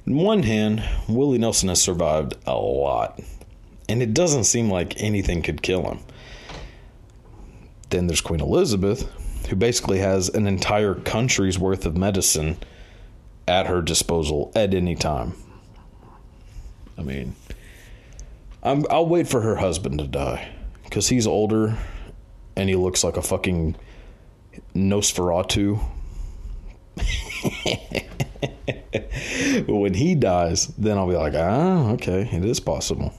In 0.05 0.15
one 0.15 0.43
hand, 0.43 0.81
Willie 1.09 1.37
Nelson 1.37 1.69
has 1.69 1.81
survived 1.81 2.35
a 2.47 2.55
lot, 2.55 3.19
and 3.89 4.01
it 4.01 4.13
doesn't 4.13 4.45
seem 4.45 4.69
like 4.69 5.01
anything 5.01 5.41
could 5.41 5.61
kill 5.61 5.83
him. 5.83 5.99
Then 7.89 8.07
there's 8.07 8.21
Queen 8.21 8.39
Elizabeth, 8.39 9.09
who 9.49 9.57
basically 9.57 9.99
has 9.99 10.29
an 10.29 10.47
entire 10.47 10.95
country's 10.95 11.59
worth 11.59 11.85
of 11.85 11.97
medicine 11.97 12.57
at 13.45 13.67
her 13.67 13.81
disposal 13.81 14.53
at 14.55 14.73
any 14.73 14.95
time. 14.95 15.33
I 16.97 17.01
mean, 17.01 17.35
I'm, 18.61 18.85
I'll 18.89 19.07
wait 19.07 19.27
for 19.27 19.41
her 19.41 19.57
husband 19.57 19.99
to 19.99 20.07
die 20.07 20.49
because 20.85 21.09
he's 21.09 21.27
older 21.27 21.77
and 22.55 22.69
he 22.69 22.75
looks 22.75 23.03
like 23.03 23.17
a 23.17 23.21
fucking 23.21 23.75
Nosferatu. 24.75 25.79
when 29.67 29.93
he 29.93 30.15
dies, 30.15 30.67
then 30.67 30.97
I'll 30.97 31.07
be 31.07 31.15
like, 31.15 31.33
ah, 31.35 31.91
okay, 31.91 32.29
it 32.31 32.45
is 32.45 32.59
possible. 32.59 33.13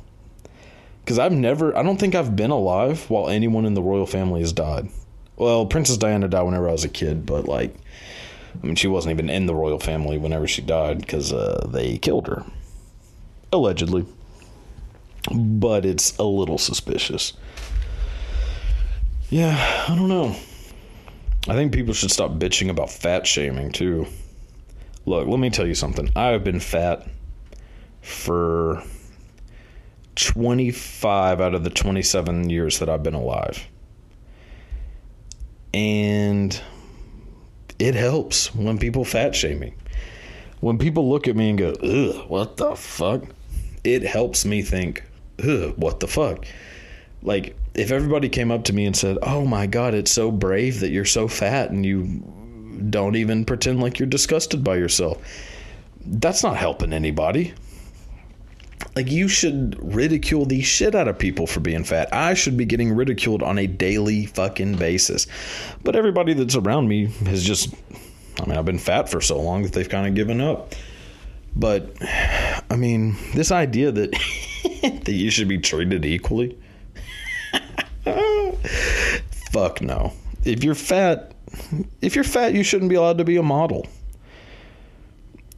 Because 1.05 1.19
I've 1.19 1.33
never, 1.33 1.77
I 1.77 1.83
don't 1.83 1.99
think 1.99 2.15
I've 2.15 2.37
been 2.37 2.51
alive 2.51 3.11
while 3.11 3.29
anyone 3.29 3.67
in 3.67 3.75
the 3.75 3.83
royal 3.83 4.07
family 4.07 4.41
has 4.41 4.53
died. 4.53 4.89
Well, 5.37 5.67
Princess 5.67 5.97
Diana 5.97 6.29
died 6.29 6.43
whenever 6.43 6.69
I 6.69 6.73
was 6.73 6.85
a 6.85 6.89
kid, 6.89 7.27
but 7.27 7.47
like, 7.47 7.75
I 8.63 8.67
mean, 8.67 8.77
she 8.77 8.87
wasn't 8.87 9.13
even 9.13 9.29
in 9.29 9.47
the 9.47 9.55
royal 9.55 9.81
family 9.81 10.17
whenever 10.17 10.47
she 10.47 10.63
died 10.63 10.99
because 11.01 11.33
uh, 11.33 11.67
they 11.71 11.99
killed 11.99 12.29
her. 12.29 12.45
Allegedly. 13.53 14.07
But 15.35 15.85
it's 15.85 16.17
a 16.19 16.25
little 16.25 16.59
suspicious. 16.59 17.33
Yeah, 19.31 19.85
I 19.89 19.95
don't 19.95 20.09
know. 20.09 20.37
I 21.47 21.55
think 21.55 21.73
people 21.73 21.95
should 21.95 22.11
stop 22.11 22.33
bitching 22.33 22.71
about 22.71 22.91
fat 22.91 23.27
shaming 23.27 23.73
too. 23.73 24.07
Look, 25.07 25.29
let 25.29 25.39
me 25.39 25.51
tell 25.51 25.67
you 25.67 25.75
something. 25.75 26.11
I 26.17 26.29
have 26.29 26.45
been 26.45 26.61
fat 26.61 27.07
for 28.01 28.83
25 30.15 31.41
out 31.41 31.55
of 31.55 31.65
the 31.65 31.71
27 31.71 32.49
years 32.49 32.79
that 32.79 32.89
I've 32.89 33.03
been 33.03 33.15
alive. 33.15 33.67
And 35.73 36.59
it 37.79 37.95
helps 37.95 38.55
when 38.55 38.79
people 38.79 39.05
fat 39.05 39.35
shame 39.35 39.59
me. 39.59 39.75
When 40.61 40.79
people 40.79 41.11
look 41.11 41.29
at 41.29 41.37
me 41.37 41.51
and 41.51 41.59
go, 41.59 41.71
ugh, 41.83 42.31
what 42.31 42.57
the 42.57 42.77
fuck? 42.77 43.25
It 43.83 44.03
helps 44.03 44.47
me 44.47 44.63
think, 44.63 45.03
ugh, 45.41 45.75
what 45.77 46.01
the 46.01 46.07
fuck? 46.07 46.47
Like, 47.25 47.57
if 47.75 47.91
everybody 47.91 48.29
came 48.29 48.51
up 48.51 48.65
to 48.65 48.73
me 48.73 48.85
and 48.85 48.95
said, 48.95 49.19
oh 49.23 49.45
my 49.45 49.67
God, 49.67 49.95
it's 49.95 50.13
so 50.13 50.31
brave 50.31 50.81
that 50.81 50.91
you're 50.91 51.07
so 51.07 51.27
fat 51.27 51.71
and 51.71 51.85
you 51.85 52.23
don't 52.91 53.17
even 53.17 53.45
pretend 53.45 53.81
like 53.81 53.99
you're 53.99 54.07
disgusted 54.07 54.63
by 54.63 54.77
yourself, 54.77 55.21
that's 56.05 56.43
not 56.43 56.57
helping 56.57 56.93
anybody. 56.93 57.55
Like, 58.95 59.11
you 59.11 59.27
should 59.27 59.77
ridicule 59.95 60.45
the 60.45 60.61
shit 60.61 60.95
out 60.95 61.09
of 61.09 61.19
people 61.19 61.47
for 61.47 61.61
being 61.61 61.83
fat. 61.83 62.13
I 62.13 62.35
should 62.35 62.57
be 62.57 62.67
getting 62.67 62.93
ridiculed 62.93 63.43
on 63.43 63.59
a 63.59 63.67
daily 63.67 64.27
fucking 64.27 64.77
basis. 64.77 65.27
But 65.83 65.97
everybody 65.97 66.35
that's 66.35 66.55
around 66.55 66.89
me 66.89 67.07
has 67.27 67.43
just, 67.43 67.75
I 68.41 68.47
mean, 68.47 68.59
I've 68.59 68.67
been 68.67 68.79
fat 68.79 69.09
for 69.09 69.21
so 69.21 69.41
long 69.41 69.63
that 69.63 69.73
they've 69.73 69.89
kind 69.89 70.07
of 70.07 70.15
given 70.15 70.41
up. 70.41 70.75
But, 71.57 71.97
I 72.71 72.77
mean, 72.77 73.17
this 73.35 73.51
idea 73.51 73.91
that, 73.91 74.11
that 74.83 75.13
you 75.13 75.31
should 75.31 75.49
be 75.49 75.59
treated 75.59 76.05
equally, 76.05 76.57
fuck 79.55 79.81
no. 79.81 80.13
If 80.45 80.65
you're 80.65 80.75
fat, 80.75 81.33
if 82.03 82.17
you're 82.17 82.25
fat, 82.25 82.55
you 82.55 82.65
shouldn't 82.65 82.91
be 82.91 82.97
allowed 82.97 83.19
to 83.19 83.25
be 83.25 83.37
a 83.37 83.43
model. 83.43 83.87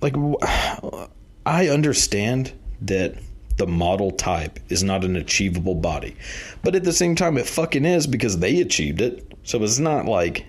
Like, 0.03 0.15
I 1.47 1.69
understand 1.69 2.53
that 2.83 3.15
the 3.57 3.67
model 3.67 4.11
type 4.11 4.61
is 4.69 4.83
not 4.83 5.03
an 5.03 5.17
achievable 5.17 5.75
body. 5.75 6.15
But 6.63 6.75
at 6.75 6.85
the 6.85 6.93
same 6.93 7.15
time 7.15 7.39
it 7.39 7.47
fucking 7.47 7.87
is 7.87 8.07
because 8.07 8.39
they 8.39 8.61
achieved 8.61 9.01
it. 9.01 9.33
So 9.45 9.63
it's 9.63 9.79
not 9.79 10.05
like 10.05 10.45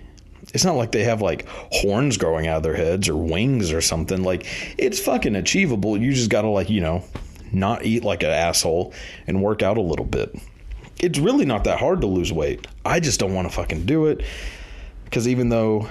it's 0.52 0.64
not 0.64 0.76
like 0.76 0.92
they 0.92 1.04
have 1.04 1.22
like 1.22 1.46
horns 1.48 2.16
growing 2.18 2.46
out 2.46 2.58
of 2.58 2.62
their 2.64 2.76
heads 2.76 3.08
or 3.08 3.16
wings 3.16 3.72
or 3.72 3.80
something. 3.80 4.22
Like 4.22 4.46
it's 4.76 5.00
fucking 5.00 5.36
achievable. 5.36 5.96
You 5.96 6.12
just 6.12 6.30
got 6.30 6.42
to 6.42 6.48
like, 6.48 6.68
you 6.68 6.82
know, 6.82 7.02
not 7.50 7.86
eat 7.86 8.04
like 8.04 8.22
an 8.22 8.30
asshole 8.30 8.92
and 9.26 9.42
work 9.42 9.62
out 9.62 9.78
a 9.78 9.82
little 9.82 10.04
bit. 10.04 10.34
It's 11.00 11.18
really 11.18 11.44
not 11.44 11.64
that 11.64 11.78
hard 11.78 12.00
to 12.00 12.06
lose 12.06 12.32
weight. 12.32 12.66
I 12.84 13.00
just 13.00 13.20
don't 13.20 13.34
want 13.34 13.48
to 13.48 13.54
fucking 13.54 13.86
do 13.86 14.06
it 14.06 14.22
because 15.04 15.28
even 15.28 15.48
though 15.48 15.88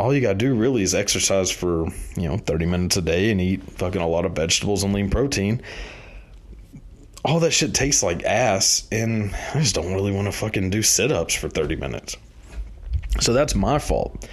all 0.00 0.14
you 0.14 0.22
got 0.22 0.32
to 0.32 0.34
do 0.36 0.54
really 0.54 0.82
is 0.82 0.94
exercise 0.94 1.50
for, 1.50 1.86
you 2.16 2.26
know, 2.26 2.38
30 2.38 2.64
minutes 2.64 2.96
a 2.96 3.02
day 3.02 3.30
and 3.30 3.38
eat 3.38 3.62
fucking 3.72 4.00
a 4.00 4.08
lot 4.08 4.24
of 4.24 4.32
vegetables 4.32 4.82
and 4.82 4.94
lean 4.94 5.10
protein. 5.10 5.60
All 7.22 7.40
that 7.40 7.50
shit 7.50 7.74
tastes 7.74 8.02
like 8.02 8.24
ass, 8.24 8.88
and 8.90 9.34
I 9.54 9.60
just 9.60 9.74
don't 9.74 9.92
really 9.92 10.10
want 10.10 10.26
to 10.26 10.32
fucking 10.32 10.70
do 10.70 10.82
sit 10.82 11.12
ups 11.12 11.34
for 11.34 11.50
30 11.50 11.76
minutes. 11.76 12.16
So 13.20 13.34
that's 13.34 13.54
my 13.54 13.78
fault. 13.78 14.26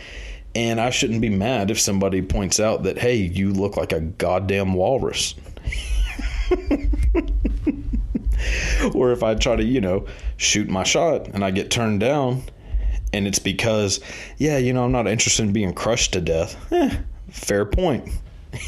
And 0.56 0.80
I 0.80 0.90
shouldn't 0.90 1.20
be 1.20 1.30
mad 1.30 1.70
if 1.70 1.82
somebody 1.82 2.22
points 2.22 2.62
out 2.62 2.84
that, 2.84 2.98
hey, 2.98 3.18
you 3.18 3.52
look 3.52 3.76
like 3.76 3.92
a 3.92 4.00
goddamn 4.00 4.74
walrus. 4.74 5.36
or 8.94 9.12
if 9.12 9.24
I 9.24 9.36
try 9.36 9.56
to, 9.56 9.64
you 9.64 9.82
know, 9.82 10.06
shoot 10.38 10.70
my 10.70 10.84
shot 10.84 11.28
and 11.28 11.44
I 11.44 11.52
get 11.52 11.72
turned 11.72 12.00
down 12.00 12.44
and 13.14 13.28
it's 13.28 13.40
because, 13.40 14.00
yeah, 14.38 14.58
you 14.58 14.74
know, 14.74 14.84
I'm 14.84 14.92
not 14.92 15.08
interested 15.08 15.44
in 15.44 15.54
being 15.54 15.74
crushed 15.74 16.14
to 16.14 16.22
death. 16.22 16.58
Eh, 16.72 16.98
fair 17.30 17.66
point. 17.66 18.10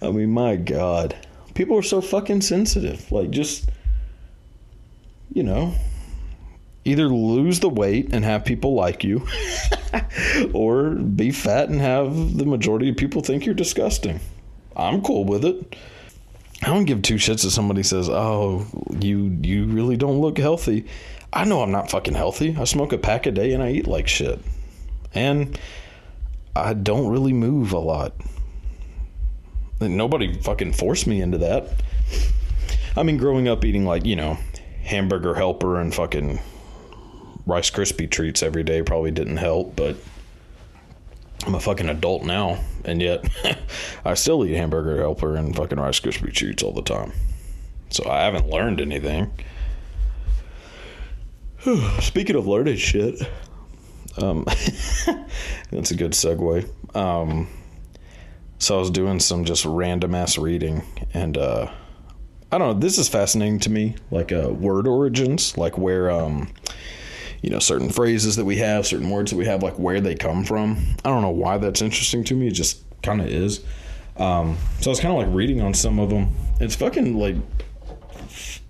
I 0.00 0.10
mean, 0.10 0.30
my 0.30 0.56
God. 0.56 1.16
People 1.54 1.78
are 1.78 1.82
so 1.82 2.00
fucking 2.00 2.40
sensitive. 2.40 3.10
Like, 3.10 3.30
just, 3.30 3.68
you 5.32 5.42
know, 5.42 5.74
either 6.84 7.08
lose 7.08 7.60
the 7.60 7.68
weight 7.68 8.12
and 8.12 8.24
have 8.24 8.44
people 8.44 8.74
like 8.74 9.04
you, 9.04 9.26
or 10.52 10.90
be 10.90 11.30
fat 11.30 11.68
and 11.68 11.80
have 11.80 12.36
the 12.36 12.44
majority 12.44 12.88
of 12.88 12.96
people 12.96 13.22
think 13.22 13.44
you're 13.46 13.54
disgusting. 13.54 14.20
I'm 14.76 15.02
cool 15.02 15.24
with 15.24 15.44
it. 15.44 15.76
I 16.62 16.66
don't 16.66 16.84
give 16.84 17.02
two 17.02 17.14
shits 17.14 17.44
if 17.44 17.52
somebody 17.52 17.82
says, 17.82 18.08
"Oh, 18.08 18.66
you 18.98 19.38
you 19.42 19.66
really 19.66 19.96
don't 19.96 20.20
look 20.20 20.38
healthy." 20.38 20.86
I 21.32 21.44
know 21.44 21.62
I'm 21.62 21.70
not 21.70 21.90
fucking 21.90 22.14
healthy. 22.14 22.56
I 22.58 22.64
smoke 22.64 22.92
a 22.92 22.98
pack 22.98 23.26
a 23.26 23.30
day 23.30 23.52
and 23.52 23.62
I 23.62 23.70
eat 23.70 23.86
like 23.86 24.08
shit. 24.08 24.40
And 25.14 25.58
I 26.56 26.72
don't 26.74 27.08
really 27.08 27.32
move 27.32 27.72
a 27.72 27.78
lot. 27.78 28.14
Nobody 29.80 30.40
fucking 30.40 30.72
forced 30.72 31.06
me 31.06 31.20
into 31.20 31.38
that. 31.38 31.68
I 32.96 33.02
mean, 33.02 33.16
growing 33.16 33.46
up 33.46 33.64
eating 33.64 33.84
like, 33.84 34.04
you 34.04 34.16
know, 34.16 34.38
hamburger 34.82 35.34
helper 35.34 35.80
and 35.80 35.94
fucking 35.94 36.40
Rice 37.48 37.70
Krispie 37.70 38.10
treats 38.10 38.42
every 38.42 38.62
day 38.62 38.82
probably 38.82 39.10
didn't 39.10 39.38
help, 39.38 39.74
but 39.74 39.96
I'm 41.46 41.54
a 41.54 41.60
fucking 41.60 41.88
adult 41.88 42.22
now, 42.24 42.58
and 42.84 43.00
yet 43.00 43.24
I 44.04 44.12
still 44.14 44.44
eat 44.44 44.54
hamburger 44.54 44.98
helper 44.98 45.34
and 45.34 45.56
fucking 45.56 45.80
Rice 45.80 45.98
Krispie 45.98 46.32
treats 46.32 46.62
all 46.62 46.72
the 46.72 46.82
time. 46.82 47.12
So 47.88 48.08
I 48.08 48.24
haven't 48.24 48.50
learned 48.50 48.82
anything. 48.82 49.30
Speaking 52.00 52.36
of 52.36 52.46
learning 52.46 52.76
shit, 52.76 53.18
um, 54.18 54.44
that's 55.70 55.90
a 55.90 55.96
good 55.96 56.12
segue. 56.12 56.68
Um, 56.94 57.48
So 58.58 58.76
I 58.76 58.78
was 58.80 58.90
doing 58.90 59.20
some 59.20 59.44
just 59.44 59.64
random 59.64 60.14
ass 60.14 60.36
reading, 60.36 60.82
and 61.14 61.38
uh, 61.38 61.70
I 62.52 62.58
don't 62.58 62.74
know. 62.74 62.80
This 62.80 62.98
is 62.98 63.08
fascinating 63.08 63.60
to 63.60 63.70
me, 63.70 63.94
like 64.10 64.32
uh, 64.32 64.50
word 64.50 64.86
origins, 64.86 65.56
like 65.56 65.78
where 65.78 66.10
um, 66.10 66.48
you 67.42 67.50
know 67.50 67.58
certain 67.58 67.90
phrases 67.90 68.36
that 68.36 68.44
we 68.44 68.56
have, 68.56 68.86
certain 68.86 69.10
words 69.10 69.30
that 69.30 69.36
we 69.36 69.46
have, 69.46 69.62
like 69.62 69.78
where 69.78 70.00
they 70.00 70.14
come 70.14 70.44
from. 70.44 70.78
I 71.04 71.08
don't 71.08 71.22
know 71.22 71.30
why 71.30 71.58
that's 71.58 71.82
interesting 71.82 72.24
to 72.24 72.34
me. 72.34 72.48
It 72.48 72.52
just 72.52 72.82
kind 73.02 73.20
of 73.20 73.28
is. 73.28 73.60
Um, 74.16 74.58
so 74.80 74.90
I 74.90 74.92
was 74.92 75.00
kind 75.00 75.12
of 75.12 75.24
like 75.24 75.34
reading 75.34 75.60
on 75.60 75.74
some 75.74 75.98
of 75.98 76.10
them. 76.10 76.34
It's 76.60 76.74
fucking 76.74 77.16
like 77.16 77.36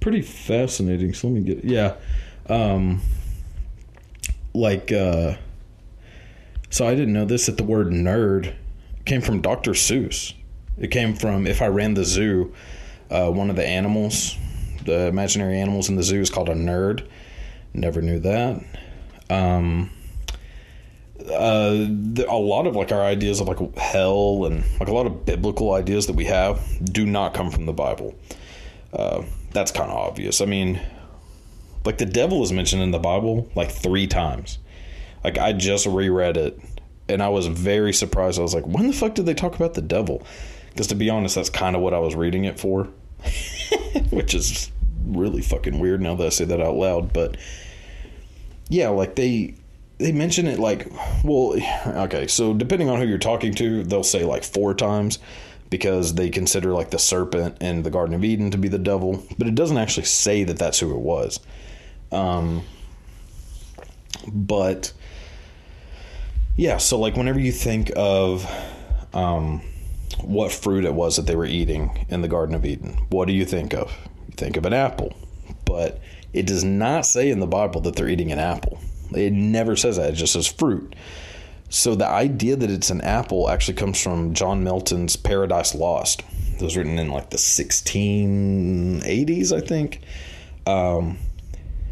pretty 0.00 0.22
fascinating. 0.22 1.14
So 1.14 1.28
let 1.28 1.34
me 1.34 1.40
get 1.40 1.64
yeah. 1.64 1.94
Um, 2.48 3.00
like 4.54 4.92
uh, 4.92 5.36
so 6.70 6.86
I 6.86 6.94
didn't 6.94 7.14
know 7.14 7.24
this 7.24 7.46
that 7.46 7.56
the 7.56 7.64
word 7.64 7.88
nerd 7.88 8.54
came 9.04 9.20
from 9.20 9.40
Dr. 9.40 9.72
Seuss. 9.72 10.34
It 10.78 10.88
came 10.88 11.14
from 11.14 11.46
if 11.46 11.62
I 11.62 11.68
ran 11.68 11.94
the 11.94 12.04
zoo, 12.04 12.54
uh, 13.10 13.30
one 13.30 13.50
of 13.50 13.56
the 13.56 13.66
animals, 13.66 14.36
the 14.84 15.06
imaginary 15.06 15.58
animals 15.58 15.88
in 15.88 15.96
the 15.96 16.02
zoo 16.02 16.20
is 16.20 16.30
called 16.30 16.48
a 16.48 16.54
nerd. 16.54 17.06
Never 17.74 18.02
knew 18.02 18.18
that. 18.20 18.64
Um, 19.30 19.90
uh, 21.30 21.86
a 22.28 22.36
lot 22.36 22.66
of 22.66 22.76
like 22.76 22.92
our 22.92 23.02
ideas 23.02 23.40
of 23.40 23.48
like 23.48 23.76
hell 23.76 24.44
and 24.46 24.64
like 24.80 24.88
a 24.88 24.92
lot 24.92 25.06
of 25.06 25.24
biblical 25.26 25.72
ideas 25.72 26.06
that 26.06 26.14
we 26.14 26.24
have 26.24 26.60
do 26.92 27.04
not 27.04 27.34
come 27.34 27.50
from 27.50 27.66
the 27.66 27.72
Bible. 27.72 28.14
Uh, 28.92 29.22
that's 29.52 29.70
kind 29.70 29.90
of 29.90 29.96
obvious. 29.96 30.40
I 30.40 30.46
mean, 30.46 30.80
like 31.84 31.98
the 31.98 32.06
devil 32.06 32.42
is 32.42 32.52
mentioned 32.52 32.82
in 32.82 32.90
the 32.90 32.98
Bible 32.98 33.50
like 33.54 33.70
three 33.70 34.06
times. 34.06 34.58
Like 35.24 35.38
I 35.38 35.52
just 35.52 35.86
reread 35.86 36.36
it 36.36 36.58
and 37.08 37.22
I 37.22 37.28
was 37.28 37.46
very 37.46 37.92
surprised. 37.92 38.38
I 38.38 38.42
was 38.42 38.54
like, 38.54 38.66
when 38.66 38.86
the 38.86 38.92
fuck 38.92 39.14
did 39.14 39.26
they 39.26 39.34
talk 39.34 39.56
about 39.56 39.74
the 39.74 39.82
devil? 39.82 40.22
Because 40.70 40.86
to 40.88 40.94
be 40.94 41.10
honest, 41.10 41.34
that's 41.34 41.50
kind 41.50 41.74
of 41.74 41.82
what 41.82 41.94
I 41.94 41.98
was 41.98 42.14
reading 42.14 42.44
it 42.44 42.60
for, 42.60 42.84
which 44.10 44.34
is 44.34 44.70
really 45.08 45.42
fucking 45.42 45.78
weird 45.78 46.00
now 46.00 46.14
that 46.14 46.26
I 46.26 46.30
say 46.30 46.44
that 46.44 46.60
out 46.60 46.76
loud. 46.76 47.12
But 47.12 47.36
yeah, 48.68 48.88
like 48.88 49.14
they 49.14 49.54
they 49.98 50.12
mention 50.12 50.46
it 50.46 50.58
like 50.58 50.90
well 51.22 51.54
okay 51.86 52.26
so 52.26 52.54
depending 52.54 52.88
on 52.88 52.98
who 52.98 53.06
you're 53.06 53.18
talking 53.18 53.54
to 53.54 53.82
they'll 53.84 54.02
say 54.02 54.24
like 54.24 54.44
four 54.44 54.74
times 54.74 55.18
because 55.70 56.14
they 56.14 56.30
consider 56.30 56.72
like 56.72 56.90
the 56.90 56.98
serpent 56.98 57.60
in 57.60 57.82
the 57.82 57.90
garden 57.90 58.14
of 58.14 58.24
eden 58.24 58.50
to 58.50 58.58
be 58.58 58.68
the 58.68 58.78
devil 58.78 59.22
but 59.36 59.46
it 59.46 59.54
doesn't 59.54 59.76
actually 59.76 60.06
say 60.06 60.44
that 60.44 60.58
that's 60.58 60.78
who 60.78 60.92
it 60.92 61.00
was 61.00 61.40
um 62.10 62.62
but 64.26 64.92
yeah 66.56 66.78
so 66.78 66.98
like 66.98 67.16
whenever 67.16 67.38
you 67.38 67.52
think 67.52 67.90
of 67.96 68.50
um 69.12 69.60
what 70.22 70.50
fruit 70.50 70.84
it 70.84 70.94
was 70.94 71.16
that 71.16 71.26
they 71.26 71.36
were 71.36 71.44
eating 71.44 72.06
in 72.08 72.22
the 72.22 72.28
garden 72.28 72.54
of 72.54 72.64
eden 72.64 72.98
what 73.10 73.26
do 73.26 73.34
you 73.34 73.44
think 73.44 73.74
of 73.74 73.92
think 74.38 74.56
of 74.56 74.64
an 74.64 74.72
apple 74.72 75.14
but 75.64 76.00
it 76.32 76.46
does 76.46 76.64
not 76.64 77.04
say 77.04 77.30
in 77.30 77.40
the 77.40 77.46
bible 77.46 77.80
that 77.80 77.96
they're 77.96 78.08
eating 78.08 78.32
an 78.32 78.38
apple 78.38 78.80
it 79.12 79.32
never 79.32 79.76
says 79.76 79.96
that. 79.96 80.10
It 80.10 80.16
just 80.16 80.34
says 80.34 80.46
fruit. 80.46 80.94
So 81.70 81.94
the 81.94 82.06
idea 82.06 82.56
that 82.56 82.70
it's 82.70 82.88
an 82.90 83.00
apple 83.02 83.50
actually 83.50 83.74
comes 83.74 84.02
from 84.02 84.32
John 84.34 84.64
Milton's 84.64 85.16
Paradise 85.16 85.74
Lost. 85.74 86.22
It 86.54 86.62
was 86.62 86.76
written 86.76 86.98
in 86.98 87.10
like 87.10 87.30
the 87.30 87.36
1680s, 87.36 89.52
I 89.52 89.60
think. 89.60 90.00
Um, 90.66 91.18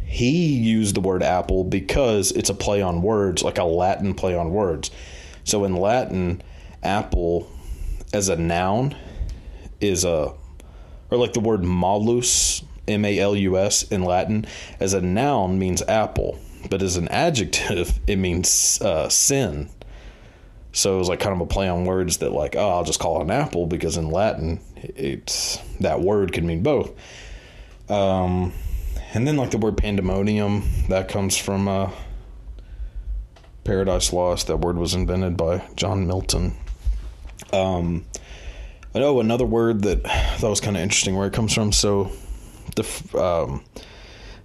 he 0.05 0.57
used 0.57 0.97
the 0.97 1.00
word 1.00 1.23
apple 1.23 1.65
because 1.65 2.33
it's 2.33 2.50
a 2.50 2.55
play 2.55 2.83
on 2.83 3.03
words, 3.03 3.43
like 3.43 3.59
a 3.59 3.65
Latin 3.65 4.15
play 4.15 4.35
on 4.35 4.50
words. 4.50 4.91
So 5.45 5.65
in 5.65 5.76
Latin, 5.76 6.43
apple 6.83 7.50
as 8.12 8.29
a 8.29 8.37
noun 8.37 8.97
is 9.81 10.05
a, 10.05 10.35
or 11.11 11.19
like 11.19 11.33
the 11.33 11.41
word 11.41 11.65
malus, 11.65 12.63
M 12.89 13.05
A 13.05 13.19
L 13.19 13.35
U 13.37 13.59
S 13.59 13.83
in 13.85 14.03
Latin, 14.05 14.47
as 14.81 14.95
a 14.95 15.01
noun 15.01 15.59
means 15.59 15.83
apple 15.83 16.38
but 16.69 16.83
as 16.83 16.97
an 16.97 17.09
adjective, 17.09 17.99
it 18.07 18.16
means 18.16 18.81
uh, 18.81 19.09
sin. 19.09 19.69
So 20.73 20.97
it 20.97 20.99
was 20.99 21.09
like 21.09 21.21
kind 21.21 21.35
of 21.35 21.40
a 21.40 21.47
play 21.47 21.69
on 21.69 21.85
words 21.85 22.19
that 22.19 22.33
like, 22.33 22.55
oh, 22.55 22.69
I'll 22.69 22.85
just 22.85 23.01
call 23.01 23.21
it 23.21 23.25
an 23.25 23.31
apple 23.31 23.66
because 23.66 23.97
in 23.97 24.11
Latin, 24.11 24.61
it's 24.77 25.59
that 25.81 26.01
word 26.01 26.33
can 26.33 26.47
mean 26.47 26.62
both. 26.62 26.92
Um, 27.88 28.53
and 29.14 29.27
then 29.27 29.37
like 29.37 29.53
the 29.53 29.59
word 29.59 29.79
pandemonium 29.79 30.64
that 30.88 31.09
comes 31.09 31.37
from 31.37 31.66
uh, 31.66 31.90
Paradise 33.64 34.12
Lost. 34.12 34.49
That 34.49 34.59
word 34.59 34.77
was 34.77 34.92
invented 34.92 35.37
by 35.38 35.66
John 35.77 36.07
Milton. 36.07 36.55
Um, 37.55 38.05
I 38.96 38.98
know 38.98 39.20
another 39.20 39.44
word 39.44 39.82
that 39.82 40.04
thought 40.38 40.48
was 40.48 40.62
kind 40.62 40.74
of 40.74 40.82
interesting 40.82 41.16
where 41.16 41.26
it 41.26 41.35
comes 41.35 41.52
from. 41.52 41.70
So 41.70 42.11
the 42.76 43.18
um, 43.18 43.62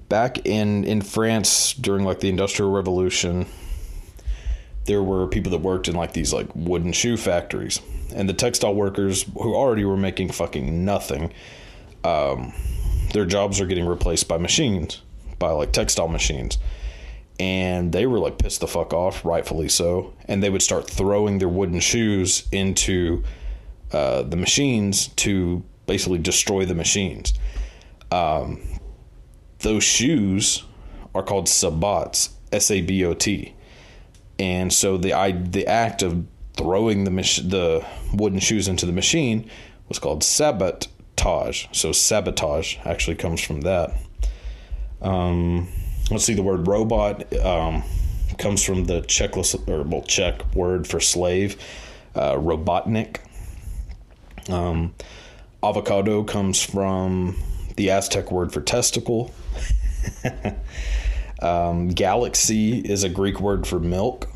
back 0.10 0.46
in 0.46 0.84
in 0.84 1.02
France 1.02 1.74
during 1.74 2.04
like 2.04 2.20
the 2.20 2.28
Industrial 2.28 2.70
Revolution, 2.70 3.46
there 4.86 5.02
were 5.02 5.26
people 5.28 5.52
that 5.52 5.60
worked 5.60 5.88
in 5.88 5.96
like 5.96 6.12
these 6.12 6.34
like 6.34 6.54
wooden 6.54 6.92
shoe 6.92 7.16
factories, 7.16 7.80
and 8.14 8.28
the 8.28 8.34
textile 8.34 8.76
workers 8.76 9.24
who 9.36 9.56
already 9.56 9.86
were 9.86 9.96
making 9.96 10.32
fucking 10.32 10.84
nothing, 10.84 11.32
um, 12.04 12.52
their 13.14 13.26
jobs 13.26 13.62
are 13.62 13.66
getting 13.66 13.86
replaced 13.86 14.28
by 14.28 14.38
machines, 14.38 15.02
by 15.40 15.52
like 15.52 15.72
textile 15.72 16.10
machines. 16.10 16.58
And 17.40 17.94
they 17.94 18.06
were 18.06 18.20
like 18.20 18.38
pissed 18.38 18.60
the 18.60 18.68
fuck 18.68 18.94
off, 18.94 19.24
rightfully 19.24 19.70
so. 19.70 20.14
And 20.26 20.44
they 20.44 20.50
would 20.50 20.62
start 20.62 20.90
throwing 20.90 21.38
their 21.38 21.50
wooden 21.50 21.80
shoes 21.80 22.48
into 22.52 23.24
uh, 23.94 24.24
the 24.24 24.38
machines 24.38 25.08
to 25.08 25.64
basically 25.86 26.20
destroy 26.20 26.66
the 26.66 26.76
machines. 26.76 27.34
Um, 28.12 28.62
those 29.60 29.84
shoes 29.84 30.64
are 31.14 31.24
called 31.24 31.48
sabots, 31.48 32.30
S 32.52 32.72
A 32.72 32.82
B 32.82 33.06
O 33.06 33.14
T. 33.14 33.54
And 34.40 34.72
so 34.74 34.98
the 34.98 35.14
I, 35.14 35.32
the 35.32 35.68
act 35.68 36.02
of 36.02 36.26
throwing 36.54 37.04
the 37.04 37.12
mach- 37.12 37.50
the 37.50 37.86
wooden 38.14 38.40
shoes 38.40 38.68
into 38.68 38.86
the 38.86 38.92
machine 38.92 39.50
was 39.88 40.00
called 40.00 40.24
sabotage. 40.24 41.68
So 41.72 41.92
sabotage 41.92 42.78
actually 42.86 43.16
comes 43.18 43.42
from 43.42 43.62
that. 43.62 43.94
Um, 45.02 45.68
let's 46.10 46.26
see, 46.26 46.34
the 46.34 46.44
word 46.44 46.68
robot 46.68 47.34
um, 47.40 47.84
comes 48.38 48.64
from 48.64 48.86
the 48.86 49.02
Czech 49.02 49.38
or 49.38 49.44
well, 49.84 50.02
Czech 50.02 50.56
word 50.56 50.88
for 50.88 51.00
slave, 51.00 51.56
uh, 52.16 52.36
robotnik. 52.36 53.18
Um, 54.50 54.94
avocado 55.64 56.24
comes 56.24 56.62
from 56.62 57.38
the 57.76 57.92
Aztec 57.92 58.32
word 58.32 58.52
for 58.52 58.62
testicle. 58.62 59.34
um, 61.42 61.90
galaxy 61.90 62.80
is 62.80 63.04
a 63.04 63.10
Greek 63.10 63.40
word 63.40 63.68
for 63.68 63.80
milk. 63.80 64.28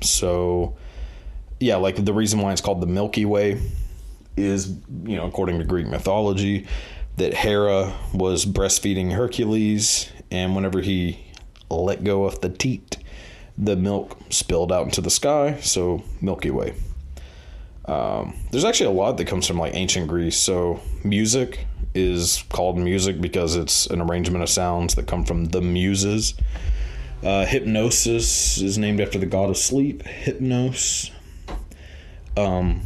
So, 0.00 0.76
yeah, 1.60 1.76
like 1.76 2.04
the 2.04 2.12
reason 2.12 2.40
why 2.40 2.52
it's 2.52 2.60
called 2.60 2.80
the 2.80 2.86
Milky 2.86 3.24
Way 3.24 3.60
is, 4.36 4.68
you 5.04 5.16
know, 5.16 5.26
according 5.26 5.58
to 5.58 5.64
Greek 5.64 5.86
mythology, 5.86 6.66
that 7.16 7.34
Hera 7.34 7.92
was 8.14 8.46
breastfeeding 8.46 9.12
Hercules, 9.12 10.10
and 10.30 10.54
whenever 10.54 10.80
he 10.80 11.24
let 11.68 12.04
go 12.04 12.24
of 12.24 12.40
the 12.40 12.48
teat, 12.48 12.98
the 13.56 13.74
milk 13.74 14.16
spilled 14.30 14.70
out 14.70 14.84
into 14.84 15.00
the 15.00 15.10
sky. 15.10 15.58
So, 15.60 16.04
Milky 16.20 16.50
Way. 16.50 16.74
Um, 17.88 18.36
there's 18.50 18.64
actually 18.64 18.86
a 18.86 18.98
lot 18.98 19.16
that 19.16 19.26
comes 19.26 19.46
from 19.46 19.58
like 19.58 19.74
ancient 19.74 20.08
Greece. 20.08 20.36
So, 20.36 20.80
music 21.02 21.66
is 21.94 22.44
called 22.50 22.78
music 22.78 23.20
because 23.20 23.56
it's 23.56 23.86
an 23.86 24.00
arrangement 24.02 24.42
of 24.42 24.50
sounds 24.50 24.94
that 24.94 25.06
come 25.06 25.24
from 25.24 25.46
the 25.46 25.62
muses. 25.62 26.34
Uh, 27.24 27.46
hypnosis 27.46 28.60
is 28.60 28.78
named 28.78 29.00
after 29.00 29.18
the 29.18 29.26
god 29.26 29.50
of 29.50 29.56
sleep, 29.56 30.04
Hypnos. 30.04 31.10
Um, 32.36 32.82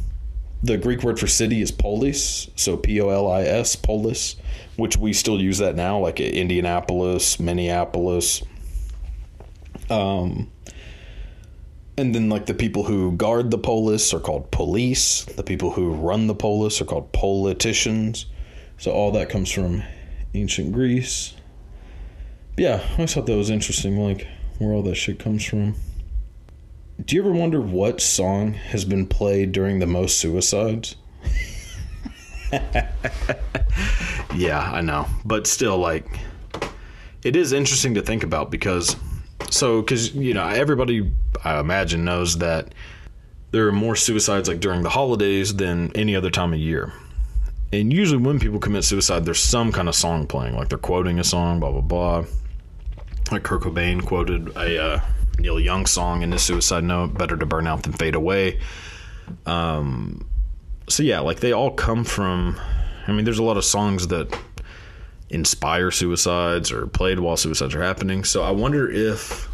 the 0.62 0.78
Greek 0.78 1.02
word 1.02 1.18
for 1.18 1.26
city 1.26 1.60
is 1.60 1.72
polis, 1.72 2.48
so 2.54 2.76
P 2.76 3.00
O 3.00 3.08
L 3.08 3.30
I 3.30 3.42
S, 3.42 3.74
polis, 3.74 4.36
which 4.76 4.96
we 4.96 5.12
still 5.12 5.40
use 5.40 5.58
that 5.58 5.74
now, 5.74 5.98
like 5.98 6.20
Indianapolis, 6.20 7.40
Minneapolis. 7.40 8.42
Um, 9.90 10.50
and 11.98 12.14
then, 12.14 12.28
like 12.28 12.46
the 12.46 12.55
people 12.55 12.85
who 12.85 13.12
guard 13.12 13.50
the 13.50 13.59
polis 13.59 14.14
are 14.14 14.20
called 14.20 14.50
police. 14.50 15.24
The 15.24 15.42
people 15.42 15.72
who 15.72 15.92
run 15.92 16.26
the 16.26 16.35
polis 16.35 16.81
are 16.81 16.87
called 16.87 17.12
politicians. 17.12 18.26
So 18.78 18.92
all 18.92 19.12
that 19.12 19.28
comes 19.28 19.50
from 19.50 19.83
ancient 20.35 20.72
Greece. 20.72 21.35
But 22.57 22.62
yeah, 22.62 22.83
I 22.98 23.07
thought 23.07 23.26
that 23.26 23.37
was 23.37 23.50
interesting, 23.50 23.98
like 23.98 24.26
where 24.59 24.72
all 24.72 24.83
that 24.83 24.94
shit 24.94 25.18
comes 25.18 25.44
from. 25.44 25.74
Do 27.05 27.16
you 27.16 27.22
ever 27.22 27.33
wonder 27.33 27.61
what 27.61 28.00
song 28.00 28.52
has 28.52 28.85
been 28.85 29.07
played 29.07 29.52
during 29.52 29.78
the 29.78 29.87
most 29.87 30.18
suicides? 30.18 30.96
yeah, 34.35 34.70
I 34.72 34.83
know. 34.83 35.07
But 35.24 35.46
still, 35.46 35.78
like, 35.78 36.07
it 37.24 37.35
is 37.35 37.52
interesting 37.52 37.94
to 37.94 38.02
think 38.02 38.22
about 38.22 38.50
because, 38.50 38.94
so, 39.52 39.82
because, 39.82 40.14
you 40.14 40.34
know, 40.34 40.46
everybody, 40.46 41.12
I 41.44 41.60
imagine, 41.60 42.04
knows 42.04 42.38
that 42.38 42.74
there 43.50 43.68
are 43.68 43.72
more 43.72 43.94
suicides 43.94 44.48
like 44.48 44.60
during 44.60 44.82
the 44.82 44.88
holidays 44.88 45.54
than 45.54 45.92
any 45.94 46.16
other 46.16 46.30
time 46.30 46.54
of 46.54 46.58
year. 46.58 46.92
And 47.72 47.92
usually 47.92 48.22
when 48.22 48.38
people 48.38 48.58
commit 48.58 48.84
suicide, 48.84 49.24
there's 49.24 49.40
some 49.40 49.72
kind 49.72 49.88
of 49.88 49.94
song 49.94 50.26
playing, 50.26 50.56
like 50.56 50.68
they're 50.68 50.78
quoting 50.78 51.18
a 51.18 51.24
song, 51.24 51.60
blah 51.60 51.70
blah 51.70 51.80
blah. 51.80 52.24
Like 53.30 53.44
Kurt 53.44 53.62
Cobain 53.62 54.04
quoted 54.04 54.48
a 54.56 54.82
uh, 54.82 55.00
Neil 55.38 55.60
Young 55.60 55.86
song 55.86 56.22
in 56.22 56.32
his 56.32 56.42
suicide 56.42 56.84
note, 56.84 57.16
"Better 57.16 57.36
to 57.36 57.46
burn 57.46 57.66
out 57.66 57.82
than 57.82 57.92
fade 57.92 58.14
away." 58.14 58.60
Um, 59.46 60.26
so 60.88 61.02
yeah, 61.02 61.20
like 61.20 61.40
they 61.40 61.52
all 61.52 61.70
come 61.70 62.04
from. 62.04 62.60
I 63.06 63.12
mean, 63.12 63.24
there's 63.24 63.38
a 63.38 63.42
lot 63.42 63.56
of 63.56 63.64
songs 63.64 64.08
that 64.08 64.38
inspire 65.32 65.90
suicides 65.90 66.70
or 66.70 66.86
played 66.86 67.18
while 67.18 67.36
suicides 67.36 67.74
are 67.74 67.82
happening. 67.82 68.22
So 68.22 68.42
I 68.42 68.50
wonder 68.50 68.90
if, 68.90 69.48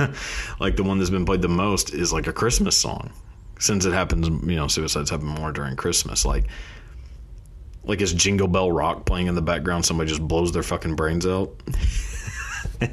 like, 0.60 0.76
the 0.76 0.82
one 0.82 0.98
that's 0.98 1.10
been 1.10 1.26
played 1.26 1.42
the 1.42 1.48
most 1.48 1.92
is 1.92 2.12
like 2.12 2.26
a 2.26 2.32
Christmas 2.32 2.76
song, 2.76 3.12
since 3.58 3.84
it 3.84 3.92
happens. 3.92 4.26
You 4.28 4.56
know, 4.56 4.68
suicides 4.68 5.10
happen 5.10 5.26
more 5.26 5.52
during 5.52 5.76
Christmas. 5.76 6.24
Like, 6.24 6.46
like 7.84 8.00
is 8.00 8.12
Jingle 8.14 8.48
Bell 8.48 8.72
Rock 8.72 9.04
playing 9.04 9.26
in 9.26 9.34
the 9.34 9.42
background? 9.42 9.84
Somebody 9.84 10.08
just 10.08 10.26
blows 10.26 10.50
their 10.52 10.62
fucking 10.62 10.96
brains 10.96 11.26
out. 11.26 11.54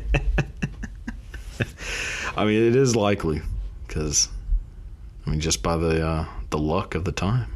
I 2.38 2.44
mean, 2.44 2.68
it 2.68 2.76
is 2.76 2.98
likely 2.98 3.42
because, 3.88 4.28
I 5.26 5.30
mean, 5.30 5.40
just 5.40 5.64
by 5.64 5.78
the 5.78 6.06
uh, 6.06 6.26
the 6.50 6.58
luck 6.58 6.96
of 6.96 7.06
the 7.06 7.14
time. 7.14 7.48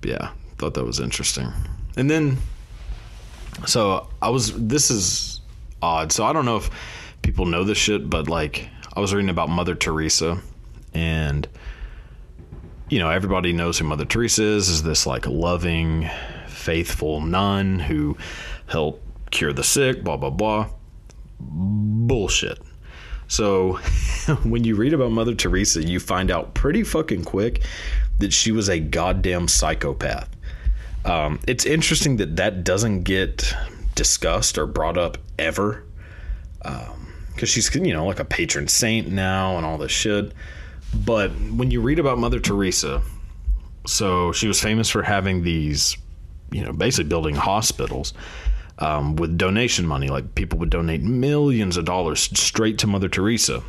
But 0.00 0.10
yeah, 0.10 0.30
thought 0.56 0.72
that 0.74 0.84
was 0.84 0.98
interesting. 0.98 1.52
And 1.96 2.10
then, 2.10 2.38
so 3.66 4.08
I 4.20 4.30
was. 4.30 4.52
This 4.52 4.90
is 4.90 5.40
odd. 5.82 6.12
So 6.12 6.24
I 6.24 6.32
don't 6.32 6.44
know 6.44 6.56
if 6.56 6.70
people 7.22 7.46
know 7.46 7.64
this 7.64 7.78
shit, 7.78 8.08
but 8.08 8.28
like 8.28 8.68
I 8.94 9.00
was 9.00 9.14
reading 9.14 9.30
about 9.30 9.48
Mother 9.48 9.74
Teresa, 9.74 10.40
and 10.92 11.48
you 12.88 12.98
know 12.98 13.10
everybody 13.10 13.52
knows 13.52 13.78
who 13.78 13.84
Mother 13.84 14.04
Teresa 14.04 14.42
is. 14.42 14.68
Is 14.68 14.82
this 14.82 15.06
like 15.06 15.26
loving, 15.26 16.08
faithful 16.46 17.20
nun 17.20 17.78
who 17.78 18.16
helped 18.66 19.30
cure 19.30 19.52
the 19.52 19.64
sick? 19.64 20.04
Blah 20.04 20.16
blah 20.16 20.30
blah. 20.30 20.68
Bullshit. 21.40 22.58
So, 23.26 23.72
when 24.44 24.64
you 24.64 24.76
read 24.76 24.92
about 24.92 25.10
Mother 25.10 25.34
Teresa, 25.34 25.82
you 25.82 25.98
find 25.98 26.30
out 26.30 26.54
pretty 26.54 26.82
fucking 26.82 27.24
quick 27.24 27.62
that 28.18 28.32
she 28.32 28.52
was 28.52 28.68
a 28.68 28.78
goddamn 28.78 29.48
psychopath. 29.48 30.28
Um, 31.04 31.38
it's 31.46 31.66
interesting 31.66 32.16
that 32.16 32.36
that 32.36 32.64
doesn't 32.64 33.02
get 33.02 33.52
discussed 33.94 34.58
or 34.58 34.66
brought 34.66 34.96
up 34.96 35.18
ever, 35.38 35.84
because 36.58 36.88
um, 36.90 37.46
she's 37.46 37.74
you 37.74 37.92
know 37.92 38.06
like 38.06 38.20
a 38.20 38.24
patron 38.24 38.68
saint 38.68 39.08
now 39.08 39.56
and 39.56 39.66
all 39.66 39.78
this 39.78 39.92
shit. 39.92 40.32
But 40.94 41.30
when 41.32 41.70
you 41.70 41.80
read 41.80 41.98
about 41.98 42.18
Mother 42.18 42.40
Teresa, 42.40 43.02
so 43.86 44.32
she 44.32 44.48
was 44.48 44.60
famous 44.60 44.88
for 44.88 45.02
having 45.02 45.42
these, 45.42 45.96
you 46.50 46.64
know, 46.64 46.72
basically 46.72 47.08
building 47.08 47.34
hospitals 47.34 48.14
um, 48.78 49.16
with 49.16 49.36
donation 49.36 49.86
money. 49.86 50.08
Like 50.08 50.34
people 50.34 50.58
would 50.60 50.70
donate 50.70 51.02
millions 51.02 51.76
of 51.76 51.84
dollars 51.84 52.20
straight 52.20 52.78
to 52.78 52.86
Mother 52.86 53.08
Teresa 53.08 53.62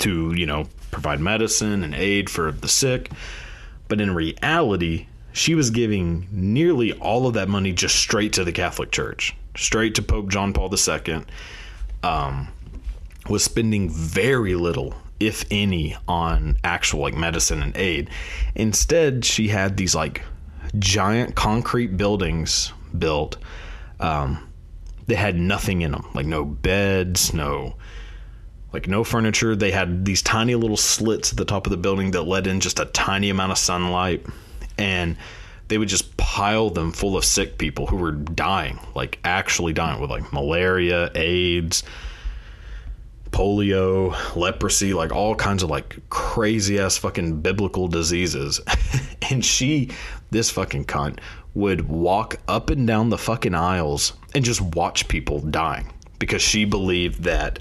to, 0.00 0.34
you 0.34 0.46
know, 0.46 0.68
provide 0.90 1.20
medicine 1.20 1.82
and 1.82 1.94
aid 1.94 2.30
for 2.30 2.52
the 2.52 2.68
sick. 2.68 3.10
But 3.88 4.00
in 4.00 4.14
reality, 4.14 5.06
she 5.34 5.54
was 5.54 5.68
giving 5.68 6.26
nearly 6.32 6.92
all 6.94 7.26
of 7.26 7.34
that 7.34 7.48
money 7.48 7.72
just 7.72 7.96
straight 7.96 8.32
to 8.32 8.44
the 8.44 8.52
Catholic 8.52 8.90
Church, 8.90 9.36
straight 9.56 9.94
to 9.96 10.02
Pope 10.02 10.30
John 10.30 10.54
Paul 10.54 10.72
II. 10.72 11.22
Um, 12.02 12.48
was 13.28 13.42
spending 13.42 13.90
very 13.90 14.54
little, 14.54 14.94
if 15.18 15.44
any, 15.50 15.96
on 16.08 16.56
actual 16.64 17.00
like 17.00 17.16
medicine 17.16 17.62
and 17.62 17.76
aid. 17.76 18.10
Instead, 18.54 19.24
she 19.24 19.48
had 19.48 19.76
these 19.76 19.94
like 19.94 20.22
giant 20.78 21.34
concrete 21.34 21.96
buildings 21.96 22.72
built 22.96 23.36
um, 24.00 24.48
they 25.06 25.14
had 25.14 25.36
nothing 25.36 25.82
in 25.82 25.92
them, 25.92 26.06
like 26.14 26.26
no 26.26 26.44
beds, 26.44 27.34
no 27.34 27.74
like 28.72 28.88
no 28.88 29.04
furniture. 29.04 29.54
They 29.54 29.70
had 29.70 30.04
these 30.04 30.22
tiny 30.22 30.54
little 30.54 30.76
slits 30.76 31.32
at 31.32 31.38
the 31.38 31.44
top 31.44 31.66
of 31.66 31.70
the 31.70 31.76
building 31.76 32.10
that 32.12 32.22
let 32.22 32.46
in 32.46 32.60
just 32.60 32.80
a 32.80 32.86
tiny 32.86 33.30
amount 33.30 33.52
of 33.52 33.58
sunlight, 33.58 34.26
and 34.78 35.16
they 35.68 35.78
would 35.78 35.88
just 35.88 36.16
pile 36.16 36.70
them 36.70 36.92
full 36.92 37.16
of 37.16 37.24
sick 37.24 37.58
people 37.58 37.86
who 37.86 37.96
were 37.96 38.12
dying, 38.12 38.78
like 38.94 39.18
actually 39.24 39.72
dying 39.72 40.00
with 40.00 40.10
like 40.10 40.32
malaria, 40.32 41.10
AIDS, 41.14 41.82
polio, 43.30 44.14
leprosy, 44.36 44.94
like 44.94 45.12
all 45.12 45.34
kinds 45.34 45.62
of 45.62 45.70
like 45.70 45.98
crazy 46.10 46.78
ass 46.78 46.96
fucking 46.96 47.40
biblical 47.40 47.88
diseases. 47.88 48.60
and 49.30 49.44
she, 49.44 49.90
this 50.30 50.50
fucking 50.50 50.84
cunt, 50.84 51.18
would 51.54 51.88
walk 51.88 52.36
up 52.48 52.70
and 52.70 52.86
down 52.86 53.10
the 53.10 53.18
fucking 53.18 53.54
aisles 53.54 54.12
and 54.34 54.44
just 54.44 54.60
watch 54.60 55.08
people 55.08 55.40
dying 55.40 55.92
because 56.18 56.42
she 56.42 56.64
believed 56.64 57.22
that 57.22 57.58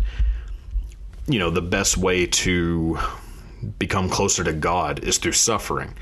you 1.28 1.39
know 1.39 1.49
the 1.49 1.62
best 1.62 1.97
way 1.97 2.26
to 2.26 2.97
become 3.80 4.10
closer 4.10 4.43
to 4.43 4.54
God 4.54 4.99
is 5.04 5.17
through 5.17 5.34
suffering. 5.34 5.93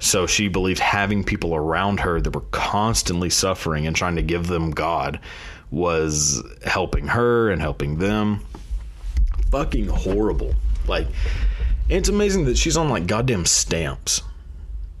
So 0.00 0.26
she 0.26 0.48
believed 0.48 0.80
having 0.80 1.22
people 1.22 1.54
around 1.54 2.00
her 2.00 2.20
that 2.20 2.34
were 2.34 2.44
constantly 2.50 3.30
suffering 3.30 3.86
and 3.86 3.94
trying 3.94 4.16
to 4.16 4.22
give 4.22 4.48
them 4.48 4.70
God 4.70 5.20
was 5.70 6.42
helping 6.64 7.06
her 7.08 7.50
and 7.50 7.60
helping 7.60 7.98
them. 7.98 8.44
Fucking 9.50 9.86
horrible. 9.86 10.54
Like 10.88 11.06
it's 11.88 12.08
amazing 12.08 12.46
that 12.46 12.56
she's 12.56 12.76
on 12.76 12.88
like 12.88 13.06
goddamn 13.06 13.44
stamps. 13.46 14.22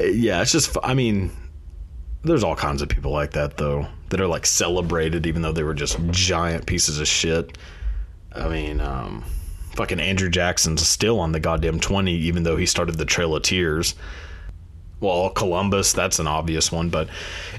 yeah, 0.00 0.40
it's 0.42 0.52
just, 0.52 0.76
I 0.82 0.94
mean, 0.94 1.30
there's 2.22 2.44
all 2.44 2.56
kinds 2.56 2.80
of 2.80 2.88
people 2.88 3.12
like 3.12 3.32
that, 3.32 3.56
though, 3.56 3.86
that 4.10 4.20
are 4.20 4.26
like 4.26 4.46
celebrated 4.46 5.26
even 5.26 5.42
though 5.42 5.52
they 5.52 5.62
were 5.62 5.74
just 5.74 5.98
giant 6.10 6.66
pieces 6.66 7.00
of 7.00 7.08
shit. 7.08 7.58
I 8.32 8.48
mean, 8.48 8.80
um, 8.80 9.24
fucking 9.74 10.00
Andrew 10.00 10.28
Jackson's 10.28 10.86
still 10.86 11.20
on 11.20 11.32
the 11.32 11.40
goddamn 11.40 11.80
20, 11.80 12.12
even 12.12 12.42
though 12.42 12.56
he 12.56 12.66
started 12.66 12.96
the 12.96 13.04
Trail 13.04 13.34
of 13.36 13.42
Tears. 13.42 13.94
Well, 15.00 15.30
Columbus, 15.30 15.92
that's 15.92 16.18
an 16.18 16.26
obvious 16.26 16.72
one, 16.72 16.88
but 16.88 17.08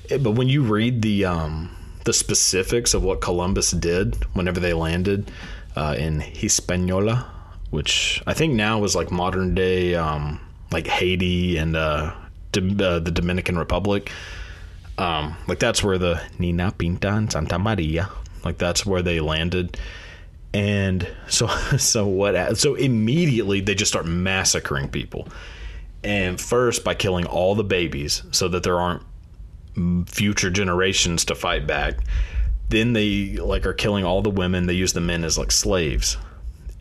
but 0.10 0.32
when 0.32 0.48
you 0.48 0.64
read 0.64 1.02
the 1.02 1.26
um, 1.26 1.76
the 2.06 2.14
specifics 2.14 2.94
of 2.94 3.04
what 3.04 3.22
Columbus 3.22 3.72
did 3.72 4.16
whenever 4.34 4.60
they 4.60 4.74
landed 4.74 5.30
uh, 5.76 5.96
in 5.98 6.22
Hispaniola, 6.22 7.30
which 7.70 8.24
I 8.26 8.34
think 8.34 8.54
now 8.54 8.84
is 8.84 8.96
like 8.96 9.12
modern 9.12 9.54
day 9.54 9.96
um, 9.96 10.40
like 10.72 10.88
Haiti 10.88 11.58
and 11.58 11.76
uh, 11.76 12.14
uh, 12.56 13.00
the 13.00 13.12
Dominican 13.14 13.58
Republic. 13.58 14.12
Um, 14.98 15.36
like 15.48 15.60
that's 15.60 15.84
where 15.84 15.98
the 15.98 16.22
Nina 16.40 16.72
Pinta 16.72 17.14
and 17.14 17.32
Santa 17.32 17.60
Maria, 17.60 18.10
like 18.46 18.58
that's 18.58 18.86
where 18.86 19.02
they 19.02 19.20
landed. 19.20 19.78
And 20.56 21.08
so, 21.28 21.48
so 21.78 22.08
what? 22.08 22.58
So 22.58 22.76
immediately 22.76 23.62
they 23.62 23.76
just 23.76 23.92
start 23.92 24.06
massacring 24.06 24.90
people. 24.90 25.28
And 26.04 26.40
first 26.40 26.84
by 26.84 26.96
killing 26.96 27.26
all 27.26 27.56
the 27.56 27.64
babies, 27.64 28.24
so 28.32 28.48
that 28.48 28.64
there 28.64 28.80
aren't 28.80 29.04
future 30.08 30.50
generations 30.50 31.26
to 31.26 31.36
fight 31.36 31.68
back. 31.68 31.98
Then 32.70 32.94
they 32.94 33.38
like 33.38 33.66
are 33.66 33.74
killing 33.74 34.06
all 34.06 34.22
the 34.22 34.30
women. 34.30 34.66
They 34.66 34.74
use 34.74 34.94
the 34.94 35.02
men 35.02 35.24
as 35.24 35.38
like 35.38 35.52
slaves 35.52 36.18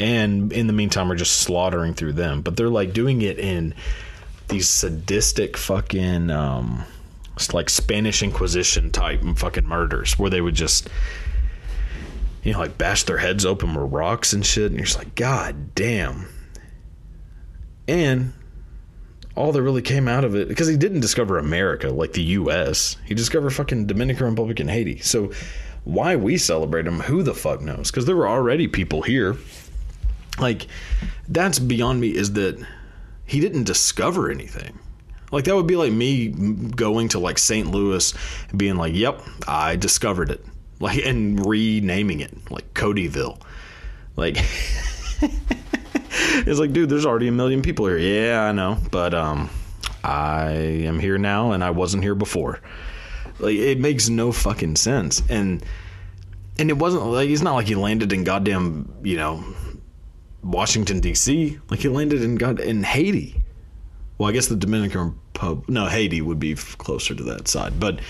and 0.01 0.53
in 0.53 0.67
the 0.67 0.73
meantime 0.73 1.11
are 1.11 1.17
just 1.17 1.41
slaughtering 1.41 1.95
through 1.95 2.13
them 2.13 2.43
but 2.43 2.57
they're 2.57 2.69
like 2.69 2.93
doing 2.93 3.23
it 3.23 3.39
in 3.39 3.75
these 4.49 4.69
sadistic 4.69 5.57
fucking 5.57 6.31
um 6.31 6.85
like 7.53 7.71
spanish 7.71 8.23
inquisition 8.23 8.91
type 8.91 9.21
fucking 9.37 9.67
murders 9.67 10.19
where 10.19 10.31
they 10.31 10.41
would 10.41 10.55
just 10.55 10.89
you 12.45 12.53
know 12.53 12.59
like 12.59 12.79
bash 12.79 13.03
their 13.05 13.19
heads 13.19 13.45
open 13.45 13.75
with 13.75 13.93
rocks 13.93 14.33
and 14.33 14.45
shit 14.47 14.67
and 14.67 14.77
you're 14.77 14.87
just 14.87 14.99
like 14.99 15.15
god 15.15 15.75
damn. 15.75 16.29
And 17.89 18.33
all 19.35 19.53
that 19.53 19.63
really 19.63 19.83
came 19.83 20.07
out 20.07 20.25
of 20.25 20.37
it 20.37 20.49
because 20.49 20.69
he 20.69 20.77
didn't 20.77 21.01
discover 21.01 21.39
america 21.39 21.89
like 21.89 22.13
the 22.13 22.23
us 22.23 22.97
he 23.05 23.15
discovered 23.15 23.51
fucking 23.51 23.87
dominican 23.87 24.27
republic 24.27 24.61
and 24.61 24.71
haiti. 24.71 24.99
So 25.01 25.33
why 25.85 26.17
we 26.17 26.39
celebrate 26.39 26.87
him 26.87 27.01
who 27.01 27.23
the 27.23 27.35
fuck 27.35 27.61
knows? 27.61 27.91
Because 27.91 28.07
there 28.07 28.17
were 28.17 28.29
already 28.29 28.69
people 28.69 29.03
here. 29.03 29.37
Like 30.39 30.67
that's 31.29 31.59
beyond 31.59 32.01
me 32.01 32.15
is 32.15 32.33
that 32.35 32.65
he 33.27 33.41
didn't 33.41 33.65
discover 33.65 34.31
anything. 34.31 34.79
Like 35.31 35.45
that 35.45 35.57
would 35.57 35.67
be 35.67 35.77
like 35.77 35.93
me 35.93 36.29
going 36.29 37.09
to 37.09 37.19
like 37.19 37.39
st 37.39 37.71
louis 37.71 38.15
being 38.57 38.77
like 38.77 38.95
yep 38.95 39.21
i 39.49 39.75
discovered 39.75 40.31
it 40.31 40.45
like 40.81 41.05
and 41.05 41.45
renaming 41.47 42.21
it 42.21 42.33
like 42.51 42.73
codyville 42.75 43.41
like 44.17 44.37
it's 46.47 46.59
like 46.59 46.73
dude 46.73 46.89
there's 46.89 47.07
already 47.07 47.29
a 47.29 47.33
million 47.33 47.63
people 47.63 47.87
here 47.87 47.99
yeah 47.99 48.43
i 48.43 48.53
know 48.53 48.79
but 48.91 49.15
um 49.15 49.49
i 50.03 50.51
am 50.51 50.99
here 50.99 51.19
now 51.19 51.53
and 51.53 51.63
i 51.65 51.71
wasn't 51.71 52.03
here 52.03 52.15
before 52.15 52.61
like 53.39 53.57
it 53.57 53.79
makes 53.79 54.09
no 54.09 54.33
fucking 54.33 54.77
sense 54.77 55.23
and 55.29 55.65
and 56.59 56.71
it 56.71 56.79
wasn't 56.79 57.05
like 57.05 57.29
it's 57.29 57.43
not 57.43 57.55
like 57.55 57.67
he 57.67 57.75
landed 57.75 58.13
in 58.13 58.25
goddamn 58.25 58.93
you 59.03 59.17
know 59.17 59.45
Washington 60.45 61.01
D.C. 61.01 61.59
Like 61.71 61.81
he 61.81 61.89
landed 61.89 62.23
in 62.23 62.37
God 62.37 62.61
in 62.61 62.83
Haiti. 62.83 63.43
Well, 64.19 64.29
I 64.29 64.33
guess 64.33 64.47
the 64.47 64.57
Dominican 64.57 65.19
Republic. 65.33 65.69
No, 65.69 65.87
Haiti 65.87 66.21
would 66.21 66.39
be 66.39 66.55
closer 66.55 67.15
to 67.15 67.23
that 67.25 67.49
side. 67.49 67.81
But 67.81 68.01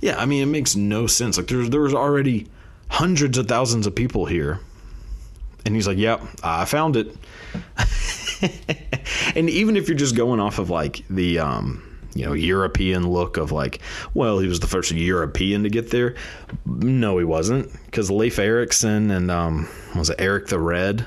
yeah, 0.00 0.20
I 0.20 0.26
mean, 0.26 0.42
it 0.42 0.46
makes 0.46 0.76
no 0.76 1.06
sense. 1.06 1.36
Like 1.36 1.46
there's 1.46 1.70
there 1.70 1.80
was 1.80 1.94
already 1.94 2.46
hundreds 2.88 3.38
of 3.38 3.48
thousands 3.48 3.86
of 3.86 3.94
people 3.94 4.26
here, 4.26 4.60
and 5.64 5.74
he's 5.74 5.86
like, 5.86 5.98
"Yep, 5.98 6.22
I 6.42 6.64
found 6.64 6.96
it." 6.96 7.16
and 9.36 9.48
even 9.48 9.76
if 9.76 9.88
you're 9.88 9.96
just 9.96 10.16
going 10.16 10.40
off 10.40 10.58
of 10.58 10.70
like 10.70 11.04
the 11.08 11.38
um, 11.38 11.82
you 12.14 12.24
know 12.24 12.32
European 12.32 13.08
look 13.08 13.36
of 13.36 13.52
like, 13.52 13.80
well, 14.14 14.38
he 14.38 14.48
was 14.48 14.60
the 14.60 14.66
first 14.66 14.90
European 14.90 15.62
to 15.62 15.70
get 15.70 15.90
there. 15.90 16.14
No, 16.64 17.18
he 17.18 17.24
wasn't, 17.24 17.72
because 17.84 18.10
Leif 18.10 18.38
Erikson 18.38 19.10
and 19.10 19.30
um, 19.30 19.68
was 19.94 20.10
it 20.10 20.16
Eric 20.18 20.46
the 20.48 20.58
Red, 20.58 21.06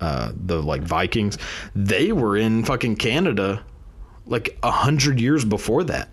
uh, 0.00 0.32
the 0.34 0.62
like 0.62 0.82
Vikings, 0.82 1.38
they 1.74 2.12
were 2.12 2.36
in 2.36 2.64
fucking 2.64 2.96
Canada 2.96 3.64
like 4.26 4.58
a 4.62 4.70
hundred 4.70 5.20
years 5.20 5.44
before 5.44 5.84
that. 5.84 6.08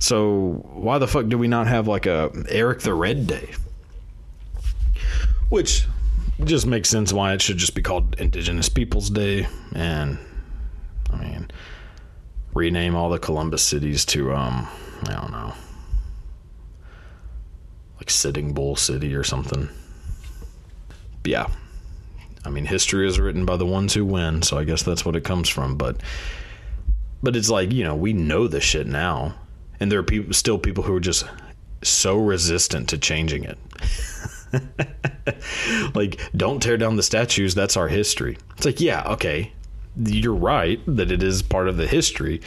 So 0.00 0.64
why 0.72 0.98
the 0.98 1.06
fuck 1.06 1.28
do 1.28 1.36
we 1.36 1.46
not 1.46 1.66
have 1.66 1.86
like 1.86 2.06
a 2.06 2.32
Eric 2.48 2.80
the 2.80 2.94
Red 2.94 3.26
Day? 3.26 3.50
Which 5.50 5.86
just 6.42 6.66
makes 6.66 6.88
sense 6.88 7.12
why 7.12 7.34
it 7.34 7.42
should 7.42 7.58
just 7.58 7.74
be 7.74 7.82
called 7.82 8.18
Indigenous 8.18 8.70
Peoples 8.70 9.10
Day 9.10 9.46
and 9.74 10.18
I 11.12 11.16
mean 11.16 11.50
rename 12.54 12.96
all 12.96 13.10
the 13.10 13.18
Columbus 13.18 13.62
cities 13.62 14.06
to 14.06 14.32
um 14.32 14.66
I 15.06 15.12
don't 15.12 15.30
know 15.30 15.52
like 17.98 18.08
Sitting 18.08 18.54
Bull 18.54 18.76
City 18.76 19.14
or 19.14 19.22
something. 19.22 19.68
But 21.22 21.30
yeah. 21.30 21.46
I 22.42 22.48
mean 22.48 22.64
history 22.64 23.06
is 23.06 23.20
written 23.20 23.44
by 23.44 23.58
the 23.58 23.66
ones 23.66 23.92
who 23.92 24.06
win, 24.06 24.40
so 24.40 24.56
I 24.56 24.64
guess 24.64 24.82
that's 24.82 25.04
what 25.04 25.14
it 25.14 25.24
comes 25.24 25.50
from, 25.50 25.76
but 25.76 26.00
but 27.22 27.36
it's 27.36 27.50
like, 27.50 27.70
you 27.70 27.84
know, 27.84 27.94
we 27.94 28.14
know 28.14 28.48
this 28.48 28.64
shit 28.64 28.86
now 28.86 29.34
and 29.80 29.90
there 29.90 29.98
are 29.98 30.04
people 30.04 30.32
still 30.34 30.58
people 30.58 30.84
who 30.84 30.94
are 30.94 31.00
just 31.00 31.24
so 31.82 32.16
resistant 32.18 32.88
to 32.90 32.98
changing 32.98 33.44
it. 33.44 33.58
like, 35.94 36.20
don't 36.36 36.62
tear 36.62 36.76
down 36.76 36.96
the 36.96 37.02
statues. 37.02 37.54
That's 37.54 37.76
our 37.76 37.88
history. 37.88 38.36
It's 38.56 38.66
like, 38.66 38.80
yeah, 38.80 39.02
okay, 39.12 39.52
you're 39.96 40.34
right 40.34 40.80
that 40.86 41.10
it 41.10 41.22
is 41.22 41.42
part 41.42 41.68
of 41.68 41.76
the 41.76 41.86
history, 41.86 42.40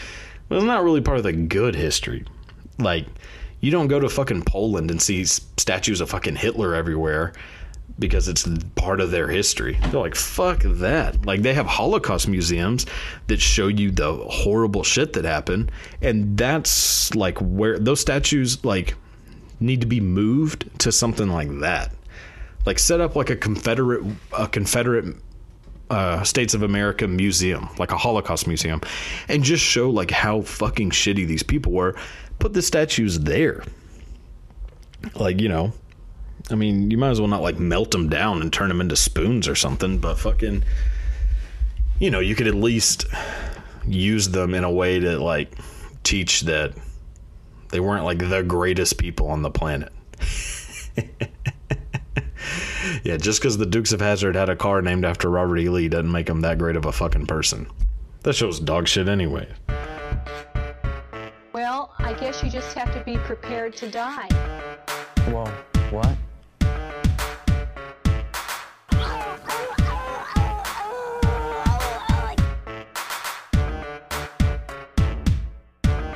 but 0.47 0.57
it's 0.57 0.65
not 0.65 0.83
really 0.83 1.01
part 1.01 1.17
of 1.17 1.23
the 1.23 1.33
good 1.33 1.75
history. 1.75 2.25
Like, 2.77 3.07
you 3.61 3.71
don't 3.71 3.87
go 3.87 3.99
to 3.99 4.09
fucking 4.09 4.43
Poland 4.43 4.91
and 4.91 5.01
see 5.01 5.23
statues 5.25 6.01
of 6.01 6.09
fucking 6.09 6.35
Hitler 6.35 6.75
everywhere 6.75 7.33
because 8.07 8.27
it's 8.27 8.47
part 8.75 8.99
of 8.99 9.11
their 9.11 9.27
history. 9.27 9.79
They're 9.83 10.01
like, 10.01 10.15
fuck 10.15 10.61
that. 10.63 11.25
Like, 11.25 11.41
they 11.41 11.53
have 11.53 11.65
Holocaust 11.65 12.27
museums 12.27 12.85
that 13.27 13.39
show 13.39 13.67
you 13.67 13.91
the 13.91 14.13
horrible 14.13 14.83
shit 14.83 15.13
that 15.13 15.25
happened. 15.25 15.71
And 16.01 16.37
that's 16.37 17.15
like 17.15 17.37
where 17.39 17.79
those 17.79 18.01
statues, 18.01 18.63
like, 18.65 18.95
need 19.59 19.81
to 19.81 19.87
be 19.87 20.01
moved 20.01 20.67
to 20.79 20.91
something 20.91 21.29
like 21.29 21.59
that. 21.61 21.93
Like, 22.65 22.77
set 22.77 22.99
up 22.99 23.15
like 23.15 23.29
a 23.29 23.35
Confederate, 23.35 24.05
a 24.37 24.47
Confederate 24.47 25.15
uh, 25.89 26.23
States 26.23 26.53
of 26.53 26.63
America 26.63 27.07
museum, 27.07 27.69
like 27.77 27.91
a 27.91 27.97
Holocaust 27.97 28.47
museum, 28.47 28.81
and 29.27 29.43
just 29.43 29.63
show 29.63 29.89
like 29.89 30.11
how 30.11 30.41
fucking 30.41 30.89
shitty 30.89 31.25
these 31.25 31.43
people 31.43 31.71
were. 31.71 31.95
Put 32.39 32.53
the 32.53 32.61
statues 32.61 33.19
there. 33.19 33.63
Like, 35.15 35.39
you 35.39 35.49
know, 35.49 35.73
I 36.51 36.55
mean, 36.55 36.91
you 36.91 36.97
might 36.97 37.11
as 37.11 37.19
well 37.19 37.29
not 37.29 37.41
like 37.41 37.57
melt 37.57 37.91
them 37.91 38.09
down 38.09 38.41
and 38.41 38.51
turn 38.51 38.69
them 38.69 38.81
into 38.81 38.95
spoons 38.95 39.47
or 39.47 39.55
something, 39.55 39.97
but 39.97 40.19
fucking, 40.19 40.63
you 41.99 42.11
know, 42.11 42.19
you 42.19 42.35
could 42.35 42.47
at 42.47 42.55
least 42.55 43.05
use 43.87 44.29
them 44.29 44.53
in 44.53 44.63
a 44.63 44.71
way 44.71 44.99
to 44.99 45.19
like 45.19 45.57
teach 46.03 46.41
that 46.41 46.73
they 47.69 47.79
weren't 47.79 48.05
like 48.05 48.19
the 48.19 48.43
greatest 48.43 48.97
people 48.97 49.29
on 49.29 49.41
the 49.41 49.49
planet. 49.49 49.91
yeah, 53.03 53.17
just 53.17 53.41
because 53.41 53.57
the 53.57 53.65
Dukes 53.65 53.93
of 53.93 54.01
Hazzard 54.01 54.35
had 54.35 54.49
a 54.49 54.55
car 54.55 54.81
named 54.81 55.05
after 55.05 55.29
Robert 55.29 55.57
E. 55.57 55.69
Lee 55.69 55.87
doesn't 55.89 56.11
make 56.11 56.27
them 56.27 56.41
that 56.41 56.57
great 56.57 56.75
of 56.75 56.85
a 56.85 56.91
fucking 56.91 57.25
person. 57.25 57.67
That 58.23 58.33
show's 58.33 58.59
dog 58.59 58.87
shit 58.87 59.09
anyway. 59.09 59.47
Well, 61.53 61.93
I 61.99 62.13
guess 62.19 62.43
you 62.43 62.49
just 62.49 62.77
have 62.77 62.93
to 62.93 63.03
be 63.03 63.17
prepared 63.17 63.75
to 63.77 63.89
die. 63.89 64.27
Whoa, 65.29 65.51
what? 65.93 66.17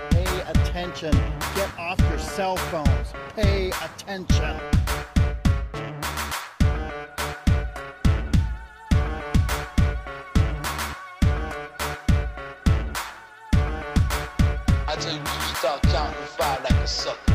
Pay 0.10 0.42
attention. 0.50 1.12
Get 1.56 1.70
off 1.78 2.00
your 2.10 2.18
cell 2.18 2.58
phones. 2.58 3.14
Pay 3.36 3.70
attention. 3.70 4.56
I 14.88 14.96
tell 15.00 15.14
you, 15.14 15.20
you 15.20 15.56
start 15.56 15.84
counting 15.84 16.20
to 16.20 16.28
five 16.28 16.64
like 16.64 16.72
a 16.72 16.88
sucker. 16.88 17.27